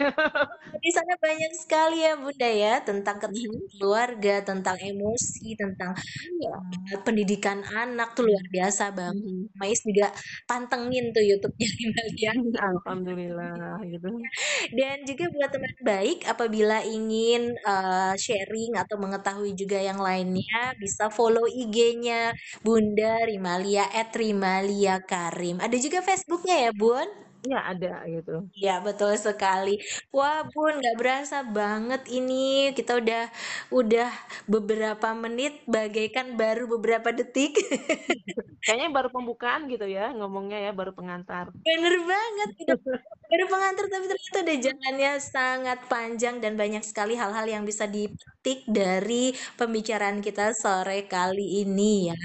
Di 0.84 0.90
sana 0.96 1.14
banyak 1.20 1.52
sekali 1.62 1.96
ya 2.06 2.12
Bunda 2.20 2.48
ya 2.50 2.74
tentang 2.84 3.16
Mhm. 3.20 3.80
keluarga, 3.80 4.34
tentang 4.44 4.76
emosi, 4.80 5.56
tentang 5.60 5.92
eh, 6.92 7.00
pendidikan 7.06 7.60
anak 7.66 8.14
tuh 8.16 8.24
luar 8.28 8.44
biasa 8.52 8.84
banget. 8.96 9.16
Mhm. 9.24 9.42
Mais 9.60 9.80
juga 9.84 10.06
pantengin 10.50 11.04
tuh 11.14 11.22
YouTube-nya 11.24 11.68
Rimalia. 11.80 12.32
Alhamdulillah 12.70 13.78
gitu. 13.92 14.08
Dan 14.78 14.96
juga 15.08 15.24
buat 15.34 15.50
teman 15.54 15.74
baik 15.84 16.18
apabila 16.28 16.76
ingin 16.86 17.42
eh, 17.56 18.14
sharing 18.20 18.72
atau 18.82 18.96
mengetahui 19.00 19.52
juga 19.58 19.78
yang 19.80 20.00
lainnya 20.02 20.74
bisa 20.80 21.08
follow 21.12 21.44
IG-nya 21.48 22.32
Bunda 22.64 23.22
Rimalia 23.28 23.84
at 23.92 24.12
Rimalia 24.16 25.00
Karim. 25.04 25.58
Ada 25.62 25.76
juga 25.80 26.00
Facebooknya 26.04 26.56
ya 26.70 26.72
Bun? 26.76 27.08
Iya 27.46 27.58
ada 27.72 27.88
gitu. 28.12 28.30
Ya 28.64 28.72
betul 28.86 29.12
sekali. 29.16 29.70
Wah 30.12 30.44
Bun 30.52 30.72
nggak 30.80 30.96
berasa 31.00 31.36
banget 31.56 32.00
ini 32.12 32.68
kita 32.76 32.92
udah 33.00 33.20
udah 33.72 34.08
beberapa 34.52 35.08
menit 35.22 35.52
bagaikan 35.64 36.26
baru 36.40 36.62
beberapa 36.76 37.08
detik. 37.16 37.56
Kayaknya 38.64 38.88
baru 38.96 39.08
pembukaan 39.14 39.62
gitu 39.72 39.86
ya 39.88 40.12
ngomongnya 40.18 40.58
ya 40.66 40.70
baru 40.78 40.92
pengantar. 40.98 41.44
Bener 41.64 41.94
banget 42.12 42.48
kita 42.60 42.72
baru 43.30 43.44
pengantar 43.52 43.84
tapi 43.92 44.04
ternyata 44.10 44.38
ada 44.44 44.54
jalannya 44.66 45.10
sangat 45.22 45.78
panjang 45.92 46.36
dan 46.44 46.52
banyak 46.60 46.82
sekali 46.84 47.14
hal-hal 47.16 47.46
yang 47.48 47.62
bisa 47.70 47.84
dipetik 47.88 48.66
dari 48.68 49.32
pembicaraan 49.56 50.18
kita 50.20 50.52
sore 50.52 51.06
kali 51.08 51.62
ini 51.64 52.10
ya. 52.12 52.16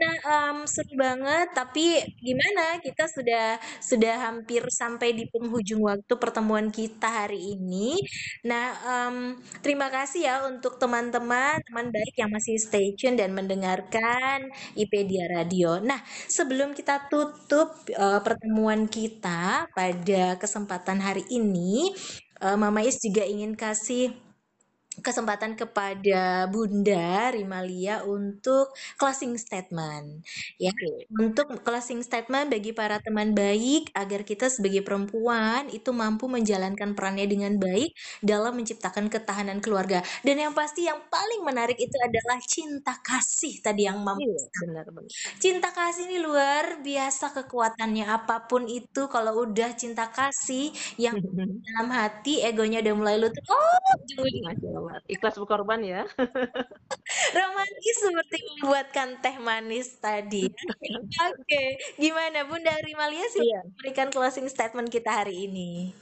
Nah 0.00 0.14
em, 0.30 0.56
seru 0.70 0.94
banget 0.98 1.46
tapi 1.58 2.00
gimana 2.22 2.78
kita 2.84 3.04
sudah 3.10 3.58
sudah 3.82 4.14
hampir 4.30 4.53
sampai 4.70 5.16
di 5.16 5.24
penghujung 5.30 5.82
waktu 5.82 6.14
pertemuan 6.20 6.70
kita 6.70 7.26
hari 7.26 7.58
ini. 7.58 7.98
Nah 8.46 8.66
em, 8.84 9.16
terima 9.64 9.90
kasih 9.90 10.20
ya 10.26 10.34
untuk 10.46 10.78
teman-teman 10.78 11.58
teman 11.66 11.88
baik 11.90 12.14
yang 12.18 12.30
masih 12.30 12.54
stay 12.60 12.94
tune 12.94 13.18
dan 13.18 13.34
mendengarkan 13.34 14.46
IPedia 14.78 15.26
Radio. 15.34 15.82
Nah 15.82 15.98
sebelum 16.30 16.76
kita 16.76 17.10
tutup 17.10 17.86
eh, 17.90 18.20
pertemuan 18.22 18.86
kita 18.86 19.66
pada 19.72 20.36
kesempatan 20.38 20.98
hari 21.00 21.24
ini, 21.30 21.90
eh, 22.42 22.56
Mama 22.58 22.82
Is 22.84 23.00
juga 23.00 23.24
ingin 23.26 23.56
kasih 23.58 24.23
kesempatan 25.04 25.54
kepada 25.54 26.48
Bunda 26.48 27.30
Rimalia 27.30 28.02
untuk 28.08 28.72
closing 28.96 29.36
statement. 29.36 30.24
Ya 30.58 30.72
untuk 31.12 31.46
closing 31.62 32.00
statement 32.02 32.50
bagi 32.50 32.72
para 32.72 32.98
teman 33.04 33.36
baik 33.36 33.92
agar 33.94 34.24
kita 34.26 34.48
sebagai 34.48 34.82
perempuan 34.82 35.68
itu 35.70 35.90
mampu 35.92 36.26
menjalankan 36.26 36.96
perannya 36.96 37.26
dengan 37.28 37.52
baik 37.60 37.92
dalam 38.24 38.56
menciptakan 38.58 39.12
ketahanan 39.12 39.60
keluarga. 39.60 40.00
Dan 40.24 40.40
yang 40.40 40.52
pasti 40.56 40.88
yang 40.88 41.04
paling 41.12 41.42
menarik 41.44 41.76
itu 41.78 41.96
adalah 42.00 42.38
cinta 42.42 42.96
kasih 43.04 43.60
tadi 43.60 43.86
yang 43.86 44.00
mampu 44.00 44.24
Iya, 44.24 44.48
benar 44.62 44.86
benar. 44.88 45.10
Cinta 45.42 45.68
kasih 45.74 46.08
ini 46.08 46.18
luar 46.22 46.80
biasa 46.80 47.34
kekuatannya. 47.36 48.04
Apa 48.08 48.48
pun 48.48 48.64
itu 48.70 49.04
kalau 49.12 49.44
udah 49.44 49.70
cinta 49.76 50.08
kasih 50.08 50.72
yang 50.96 51.14
dalam 51.66 51.88
hati 51.92 52.40
egonya 52.46 52.80
udah 52.84 52.94
mulai 52.96 53.16
lutut 53.20 53.44
oh 53.50 53.78
ujung-ujungnya 54.00 54.54
Allah. 54.94 55.10
Ikhlas 55.10 55.36
berkorban 55.40 55.80
ya. 55.82 56.02
romantis 57.36 57.96
seperti 58.00 58.38
membuatkan 58.48 59.08
teh 59.22 59.36
manis 59.42 59.98
tadi. 60.00 60.48
Oke, 61.30 61.64
gimana 62.00 62.46
Bunda 62.48 62.72
Rimalia 62.82 63.26
sih 63.34 63.42
Iya. 63.44 63.60
memberikan 63.66 64.08
closing 64.14 64.46
statement 64.50 64.88
kita 64.90 65.10
hari 65.24 65.46
ini? 65.50 65.92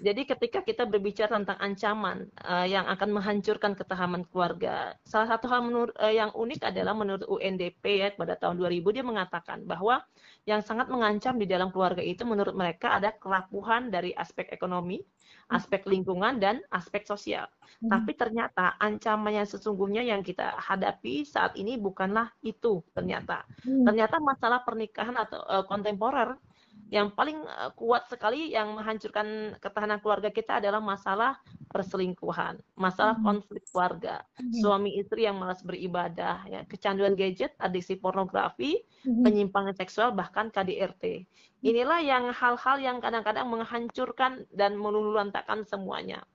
Jadi 0.00 0.24
ketika 0.24 0.64
kita 0.64 0.88
berbicara 0.88 1.36
tentang 1.36 1.60
ancaman 1.60 2.24
eh, 2.40 2.72
yang 2.72 2.88
akan 2.88 3.20
menghancurkan 3.20 3.76
ketahanan 3.76 4.24
keluarga, 4.32 4.96
salah 5.04 5.36
satu 5.36 5.44
hal 5.52 5.60
menurut, 5.68 5.92
eh, 6.00 6.16
yang 6.16 6.32
unik 6.32 6.64
adalah 6.64 6.96
menurut 6.96 7.28
UNDP 7.28 7.84
ya 8.00 8.08
pada 8.16 8.40
tahun 8.40 8.56
2000 8.56 8.96
dia 8.96 9.04
mengatakan 9.04 9.68
bahwa 9.68 10.00
yang 10.48 10.64
sangat 10.64 10.88
mengancam 10.88 11.36
di 11.36 11.44
dalam 11.44 11.68
keluarga 11.68 12.00
itu 12.00 12.24
menurut 12.24 12.56
mereka 12.56 12.96
ada 12.96 13.12
kerapuhan 13.12 13.92
dari 13.92 14.16
aspek 14.16 14.48
ekonomi, 14.48 15.04
aspek 15.52 15.84
lingkungan 15.84 16.40
dan 16.40 16.64
aspek 16.72 17.04
sosial. 17.04 17.44
Tapi 17.80 18.16
ternyata 18.16 18.80
ancaman 18.80 19.36
yang 19.36 19.48
sesungguhnya 19.48 20.00
yang 20.00 20.24
kita 20.24 20.56
hadapi 20.56 21.28
saat 21.28 21.56
ini 21.60 21.76
bukanlah 21.76 22.32
itu 22.40 22.80
ternyata. 22.96 23.44
Ternyata 23.62 24.16
masalah 24.20 24.64
pernikahan 24.64 25.16
atau 25.16 25.44
eh, 25.44 25.64
kontemporer 25.68 26.40
yang 26.90 27.14
paling 27.14 27.38
eh, 27.46 27.70
kuat 27.78 28.10
sekali 28.10 28.50
yang 28.50 28.74
menghancurkan 28.74 29.56
ketahanan 29.62 30.02
keluarga 30.02 30.28
kita 30.34 30.58
adalah 30.58 30.82
masalah 30.82 31.38
perselingkuhan, 31.70 32.58
masalah 32.74 33.22
konflik 33.22 33.62
keluarga, 33.70 34.26
suami 34.50 34.98
istri 34.98 35.22
yang 35.22 35.38
malas 35.38 35.62
beribadah, 35.62 36.42
ya, 36.50 36.66
kecanduan 36.66 37.14
gadget, 37.14 37.54
adiksi 37.62 37.94
pornografi, 37.94 38.82
penyimpangan 39.22 39.78
seksual, 39.78 40.10
bahkan 40.10 40.50
KDRT. 40.50 41.30
Inilah 41.62 42.02
yang 42.02 42.24
hal-hal 42.34 42.76
yang 42.82 42.98
kadang-kadang 42.98 43.46
menghancurkan 43.46 44.50
dan 44.50 44.74
meluluhlantakkan 44.74 45.62
semuanya. 45.62 46.26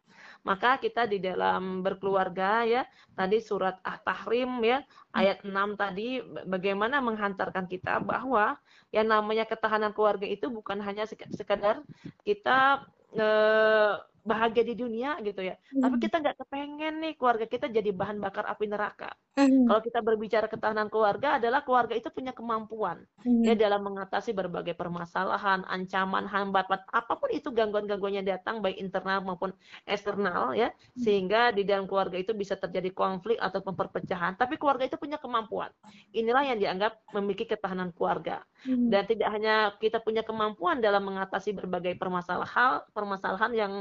Maka 0.46 0.78
kita 0.78 1.10
di 1.10 1.18
dalam 1.18 1.82
berkeluarga 1.82 2.62
ya, 2.64 2.86
tadi 3.18 3.42
surat 3.42 3.82
At-Tahrim 3.82 4.62
ya, 4.62 4.78
ayat 5.10 5.42
6 5.42 5.74
tadi 5.74 6.22
bagaimana 6.46 7.02
menghantarkan 7.02 7.66
kita 7.66 7.98
bahwa 8.06 8.54
yang 8.94 9.10
namanya 9.10 9.50
ketahanan 9.50 9.92
keluarga 9.92 10.30
itu 10.30 10.48
bukan 10.54 10.80
hanya 10.86 11.10
sek- 11.10 11.34
sekadar 11.34 11.82
kita 12.22 12.86
eh, 13.18 13.94
bahagia 14.26 14.66
di 14.66 14.74
dunia 14.74 15.22
gitu 15.22 15.46
ya. 15.46 15.54
Tapi 15.70 15.96
kita 16.02 16.18
nggak 16.18 16.36
kepengen 16.42 16.94
nih 16.98 17.14
keluarga 17.14 17.46
kita 17.46 17.70
jadi 17.70 17.94
bahan 17.94 18.18
bakar 18.18 18.50
api 18.50 18.66
neraka. 18.66 19.14
Kalau 19.38 19.82
kita 19.84 20.00
berbicara 20.02 20.50
ketahanan 20.50 20.90
keluarga 20.90 21.38
adalah 21.38 21.62
keluarga 21.62 21.94
itu 21.94 22.10
punya 22.10 22.34
kemampuan 22.34 23.06
ya 23.22 23.54
dalam 23.54 23.86
mengatasi 23.86 24.34
berbagai 24.34 24.74
permasalahan, 24.74 25.62
ancaman, 25.70 26.26
hambatan, 26.26 26.82
apa 26.90 27.14
pun 27.20 27.30
itu 27.30 27.54
gangguan-gangguan 27.54 28.18
yang 28.24 28.26
datang 28.26 28.64
baik 28.66 28.82
internal 28.82 29.22
maupun 29.22 29.54
eksternal 29.86 30.56
ya, 30.58 30.74
sehingga 30.98 31.54
di 31.54 31.68
dalam 31.68 31.86
keluarga 31.86 32.18
itu 32.18 32.34
bisa 32.34 32.58
terjadi 32.58 32.90
konflik 32.96 33.38
atau 33.38 33.62
perpecahan. 33.62 34.40
Tapi 34.40 34.58
keluarga 34.58 34.88
itu 34.88 34.98
punya 34.98 35.22
kemampuan. 35.22 35.70
Inilah 36.16 36.56
yang 36.56 36.58
dianggap 36.58 36.98
memiliki 37.14 37.46
ketahanan 37.46 37.94
keluarga. 37.94 38.42
Dan 38.66 39.06
tidak 39.06 39.30
hanya 39.30 39.76
kita 39.78 40.02
punya 40.02 40.26
kemampuan 40.26 40.82
dalam 40.82 41.06
mengatasi 41.06 41.54
berbagai 41.54 42.00
permasalahan, 42.02 42.82
permasalahan 42.96 43.52
yang 43.54 43.74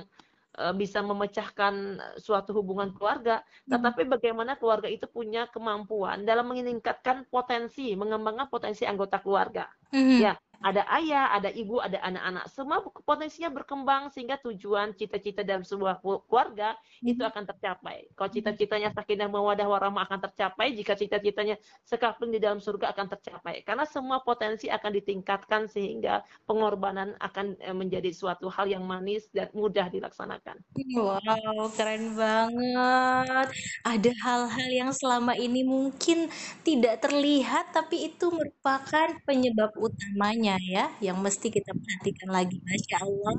bisa 0.79 1.03
memecahkan 1.03 1.99
suatu 2.19 2.55
hubungan 2.55 2.95
keluarga, 2.95 3.43
tetapi 3.67 4.07
bagaimana 4.07 4.55
keluarga 4.55 4.87
itu 4.87 5.11
punya 5.11 5.51
kemampuan 5.51 6.23
dalam 6.23 6.47
meningkatkan 6.47 7.27
potensi, 7.27 7.99
mengembangkan 7.99 8.47
potensi 8.47 8.87
anggota 8.87 9.19
keluarga. 9.19 9.67
Ya, 10.14 10.38
ada 10.64 10.88
ayah, 10.96 11.29
ada 11.29 11.53
ibu, 11.53 11.77
ada 11.77 12.00
anak-anak, 12.00 12.48
semua 12.48 12.81
potensinya 13.05 13.53
berkembang 13.53 14.09
sehingga 14.09 14.40
tujuan 14.40 14.96
cita-cita 14.96 15.44
dalam 15.44 15.61
sebuah 15.61 16.00
keluarga 16.00 16.72
itu 17.05 17.20
akan 17.20 17.44
tercapai. 17.44 18.09
Kalau 18.16 18.31
cita-citanya 18.33 18.88
sakinah 18.96 19.29
mawadah 19.29 19.68
warahmah 19.68 20.09
akan 20.09 20.24
tercapai, 20.24 20.72
jika 20.72 20.96
cita-citanya 20.96 21.61
sekapling 21.85 22.33
di 22.33 22.40
dalam 22.40 22.64
surga 22.64 22.96
akan 22.96 23.12
tercapai. 23.12 23.61
Karena 23.61 23.85
semua 23.85 24.24
potensi 24.24 24.72
akan 24.72 24.88
ditingkatkan 24.96 25.68
sehingga 25.68 26.24
pengorbanan 26.48 27.12
akan 27.20 27.61
eh, 27.61 27.77
menjadi 27.77 28.09
suatu 28.16 28.48
hal 28.48 28.64
yang 28.64 28.88
manis 28.88 29.29
dan 29.37 29.53
mudah 29.53 29.92
dilaksanakan. 29.92 30.64
Wow, 30.96 31.68
keren 31.77 32.16
banget. 32.16 33.48
Ada 33.85 34.12
hal-hal 34.24 34.70
yang 34.72 34.90
selama 34.96 35.37
ini 35.37 35.61
mungkin 35.61 36.33
tidak 36.64 37.05
terlihat, 37.05 37.77
tapi 37.77 38.09
itu 38.09 38.33
merupakan 38.33 39.12
penyebab 39.29 39.77
utamanya 39.77 40.54
ya, 40.62 40.85
yang 41.03 41.19
mesti 41.19 41.51
kita 41.51 41.73
perhatikan 41.75 42.31
lagi. 42.31 42.59
Masya 42.62 42.97
Allah. 43.03 43.35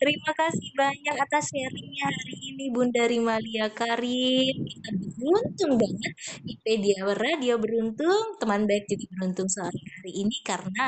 Terima 0.00 0.32
kasih 0.34 0.70
banyak 0.74 1.16
atas 1.18 1.44
sharingnya 1.52 2.06
hari 2.08 2.36
ini, 2.54 2.64
Bunda 2.74 3.04
Rimalia 3.06 3.66
Karim. 3.70 4.54
Kita 4.66 4.88
beruntung 4.98 5.78
banget, 5.78 6.12
IPedia 6.46 7.06
Radio 7.14 7.54
beruntung, 7.60 8.38
teman 8.42 8.66
baik 8.66 8.84
juga 8.90 9.06
beruntung 9.18 9.48
sore 9.50 9.80
hari 10.00 10.12
ini 10.26 10.36
karena 10.42 10.86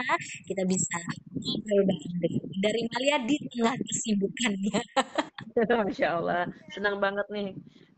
kita 0.48 0.62
bisa 0.66 0.98
ngobrol 1.34 1.82
bareng 1.86 2.34
Bunda 2.50 2.70
Rimalia 2.70 3.16
di 3.22 3.36
tengah 3.50 3.74
kesibukannya. 3.78 4.80
Masya 5.84 6.08
Allah, 6.18 6.44
senang 6.74 6.98
banget 6.98 7.26
nih 7.30 7.54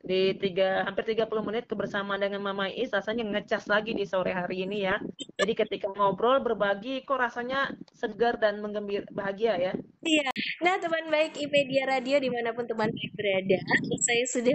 di 0.06 0.38
tiga 0.38 0.86
hampir 0.86 1.02
30 1.18 1.26
menit 1.42 1.66
kebersamaan 1.66 2.22
dengan 2.22 2.38
Mama 2.38 2.70
Is 2.70 2.94
rasanya 2.94 3.26
ngecas 3.26 3.66
lagi 3.66 3.90
di 3.90 4.06
sore 4.06 4.30
hari 4.30 4.62
ini 4.62 4.86
ya. 4.86 5.02
Jadi 5.34 5.52
ketika 5.58 5.90
ngobrol 5.90 6.38
berbagi 6.38 7.02
kok 7.02 7.18
rasanya 7.18 7.74
segar 7.90 8.38
dan 8.38 8.62
menggembir 8.62 9.02
bahagia 9.10 9.58
ya. 9.58 9.72
Iya. 10.06 10.30
Nah, 10.62 10.78
teman 10.78 11.10
baik 11.10 11.34
IPedia 11.34 11.90
Radio 11.90 12.22
di 12.22 12.30
mana 12.30 12.54
pun 12.54 12.70
teman 12.70 12.86
baik 12.86 13.12
berada, 13.18 13.58
saya 14.06 14.24
sudah 14.30 14.54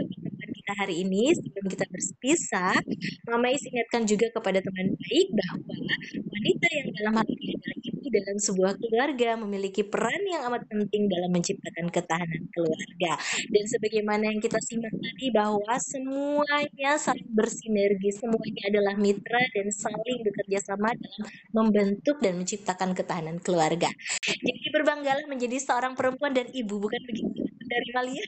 kita 0.62 0.78
hari 0.78 1.02
ini. 1.02 1.34
Sebelum 1.34 1.66
kita 1.66 1.86
berpisah, 1.90 2.78
Mama 3.26 3.50
Is 3.50 3.66
ingatkan 3.66 4.06
juga 4.06 4.30
kepada 4.30 4.62
teman 4.62 4.94
baik 4.94 5.28
bahwa 5.34 5.76
wanita 6.14 6.68
yang 6.70 6.88
dalam 7.02 7.14
hal 7.18 7.28
ini 7.28 7.46
adalah 7.58 7.78
ibu 7.82 8.06
dalam 8.14 8.38
sebuah 8.38 8.74
keluarga 8.78 9.30
memiliki 9.42 9.82
peran 9.82 10.22
yang 10.30 10.46
amat 10.54 10.70
penting 10.70 11.10
dalam 11.10 11.34
menciptakan 11.34 11.90
ketahanan 11.90 12.44
keluarga. 12.54 13.18
Dan 13.50 13.64
sebagaimana 13.66 14.30
yang 14.30 14.38
kita 14.38 14.62
simak 14.62 14.94
tadi 14.94 15.28
bahwa 15.34 15.74
semuanya 15.82 16.92
saling 17.02 17.32
bersinergi, 17.34 18.14
semuanya 18.14 18.64
adalah 18.70 18.94
mitra 19.02 19.42
dan 19.58 19.68
saling 19.74 20.22
bekerja 20.22 20.62
sama 20.62 20.94
dalam 20.94 21.24
membentuk 21.50 22.22
dan 22.22 22.38
menciptakan 22.38 22.94
ketahanan 22.94 23.42
keluarga. 23.42 23.90
Jadi 24.22 24.66
berbanggalah 24.70 25.26
menjadi 25.26 25.58
seorang 25.58 25.98
perempuan 25.98 26.38
dan 26.38 26.46
ibu, 26.54 26.78
bukan 26.78 27.02
begitu 27.10 27.50
dari 27.66 27.90
Malia? 27.98 28.26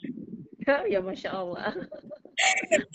ya 0.93 1.00
Masya 1.04 1.30
Allah. 1.36 1.76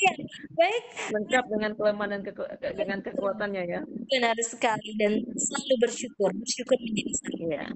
Ya, 0.05 0.13
baik. 0.59 0.85
Lengkap 1.15 1.45
dengan 1.53 1.71
kelemahan 1.79 2.11
dan 2.19 2.21
keku 2.27 2.45
dengan 2.75 2.99
kekuatannya 3.05 3.63
ya. 3.69 3.81
Benar 4.11 4.37
sekali 4.43 4.91
dan 4.99 5.13
selalu 5.39 5.75
bersyukur, 5.85 6.31
bersyukur 6.35 6.77
menjadi 6.83 7.13
seorang 7.23 7.37
Iya. 7.49 7.67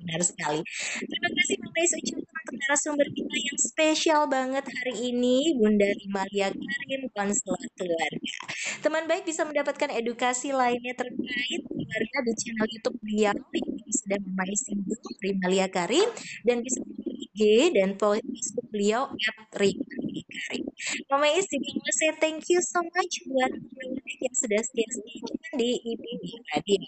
benar 0.00 0.22
sekali. 0.26 0.60
Terima 1.06 1.28
kasih 1.36 1.54
Mama 1.60 1.78
Is 1.84 1.92
ucapkan 1.94 2.40
untuk 2.42 2.56
narasumber 2.64 3.06
kita 3.14 3.34
yang 3.36 3.58
spesial 3.60 4.22
banget 4.26 4.64
hari 4.66 4.94
ini, 5.12 5.54
Bunda 5.60 5.86
Rimalia 5.86 6.48
Karim, 6.50 7.00
konselor 7.14 7.62
keluarga. 7.78 8.34
Teman 8.82 9.04
baik 9.06 9.24
bisa 9.28 9.42
mendapatkan 9.46 9.90
edukasi 9.92 10.50
lainnya 10.56 10.96
terkait 10.98 11.62
keluarga 11.68 12.18
di 12.26 12.32
channel 12.40 12.66
YouTube 12.72 12.96
beliau 13.04 13.32
yang 13.36 13.92
sudah 13.92 14.18
Mama 14.24 14.44
Is 14.50 14.60
singgung, 14.66 15.04
Rimalia 15.22 15.66
Karim, 15.70 16.08
dan 16.48 16.56
bisa 16.64 16.80
di 16.82 17.12
IG 17.28 17.40
dan 17.76 17.94
Facebook 18.00 18.66
beliau 18.72 19.12
@rimalia 19.54 19.99
Karim. 20.26 20.64
Mama 21.08 21.26
Is 21.34 21.46
juga 21.48 21.70
mau 21.78 21.92
say 21.94 22.10
thank 22.18 22.42
you 22.50 22.60
so 22.60 22.80
much 22.82 23.14
buat 23.26 23.52
teman-teman 23.54 24.16
yang 24.20 24.34
sudah 24.34 24.60
setia 24.66 24.86
stay 24.90 25.16
tune 25.22 25.54
di 25.56 25.70
IPB 25.80 26.24
Radio. 26.52 26.80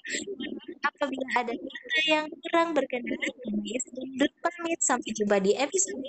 Apabila 0.83 1.27
ada 1.39 1.55
kata 1.55 1.99
yang 2.11 2.27
kurang 2.43 2.69
berkenan, 2.75 3.19
Mama 3.47 3.69
Is 3.71 3.87
undur 3.95 4.31
pamit. 4.43 4.81
Sampai 4.83 5.15
jumpa 5.15 5.39
di 5.39 5.55
episode 5.55 6.03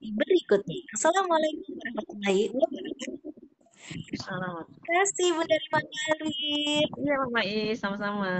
berikutnya. 0.00 0.80
Assalamualaikum 0.96 1.76
warahmatullahi 1.76 2.42
wabarakatuh. 2.52 3.32
Selamat. 4.16 4.73
Terima 4.84 5.00
kasih 5.00 5.28
Bunda 5.32 5.56
Rima 5.56 5.80
Karin. 5.80 6.88
Iya 7.00 7.14
Mama 7.24 7.40
Is, 7.40 7.80
sama-sama. 7.80 8.32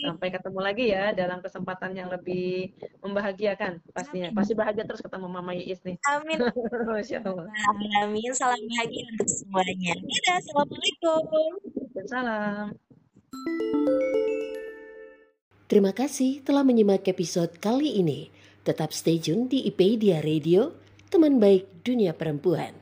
Sampai 0.00 0.32
ketemu 0.32 0.60
lagi 0.64 0.84
ya 0.96 1.12
dalam 1.12 1.44
kesempatan 1.44 1.92
yang 1.92 2.08
lebih 2.08 2.72
membahagiakan 3.04 3.84
pastinya. 3.92 4.32
Pasti 4.32 4.56
bahagia 4.56 4.88
terus 4.88 5.04
ketemu 5.04 5.28
Mama 5.28 5.52
Iis 5.52 5.84
nih. 5.84 6.00
Amin. 6.08 6.40
Masya 6.88 7.20
Allah. 7.20 7.52
Amin. 8.00 8.32
Salam 8.32 8.64
bahagia 8.64 9.04
untuk 9.12 9.28
semuanya. 9.28 9.92
Dadah. 10.00 10.36
Assalamualaikum. 10.40 11.22
Salam. 12.08 12.66
Terima 15.68 15.92
kasih 15.92 16.40
telah 16.48 16.64
menyimak 16.64 17.04
episode 17.12 17.60
kali 17.60 18.00
ini. 18.00 18.32
Tetap 18.64 18.96
stay 18.96 19.20
tune 19.20 19.52
di 19.52 19.68
IPedia 19.68 20.24
Radio, 20.24 20.72
teman 21.12 21.36
baik 21.36 21.84
dunia 21.84 22.16
perempuan. 22.16 22.79